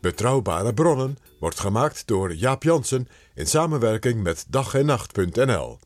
[0.00, 5.78] Betrouwbare Bronnen wordt gemaakt door Jaap Jansen in samenwerking met dag en nacht.nl.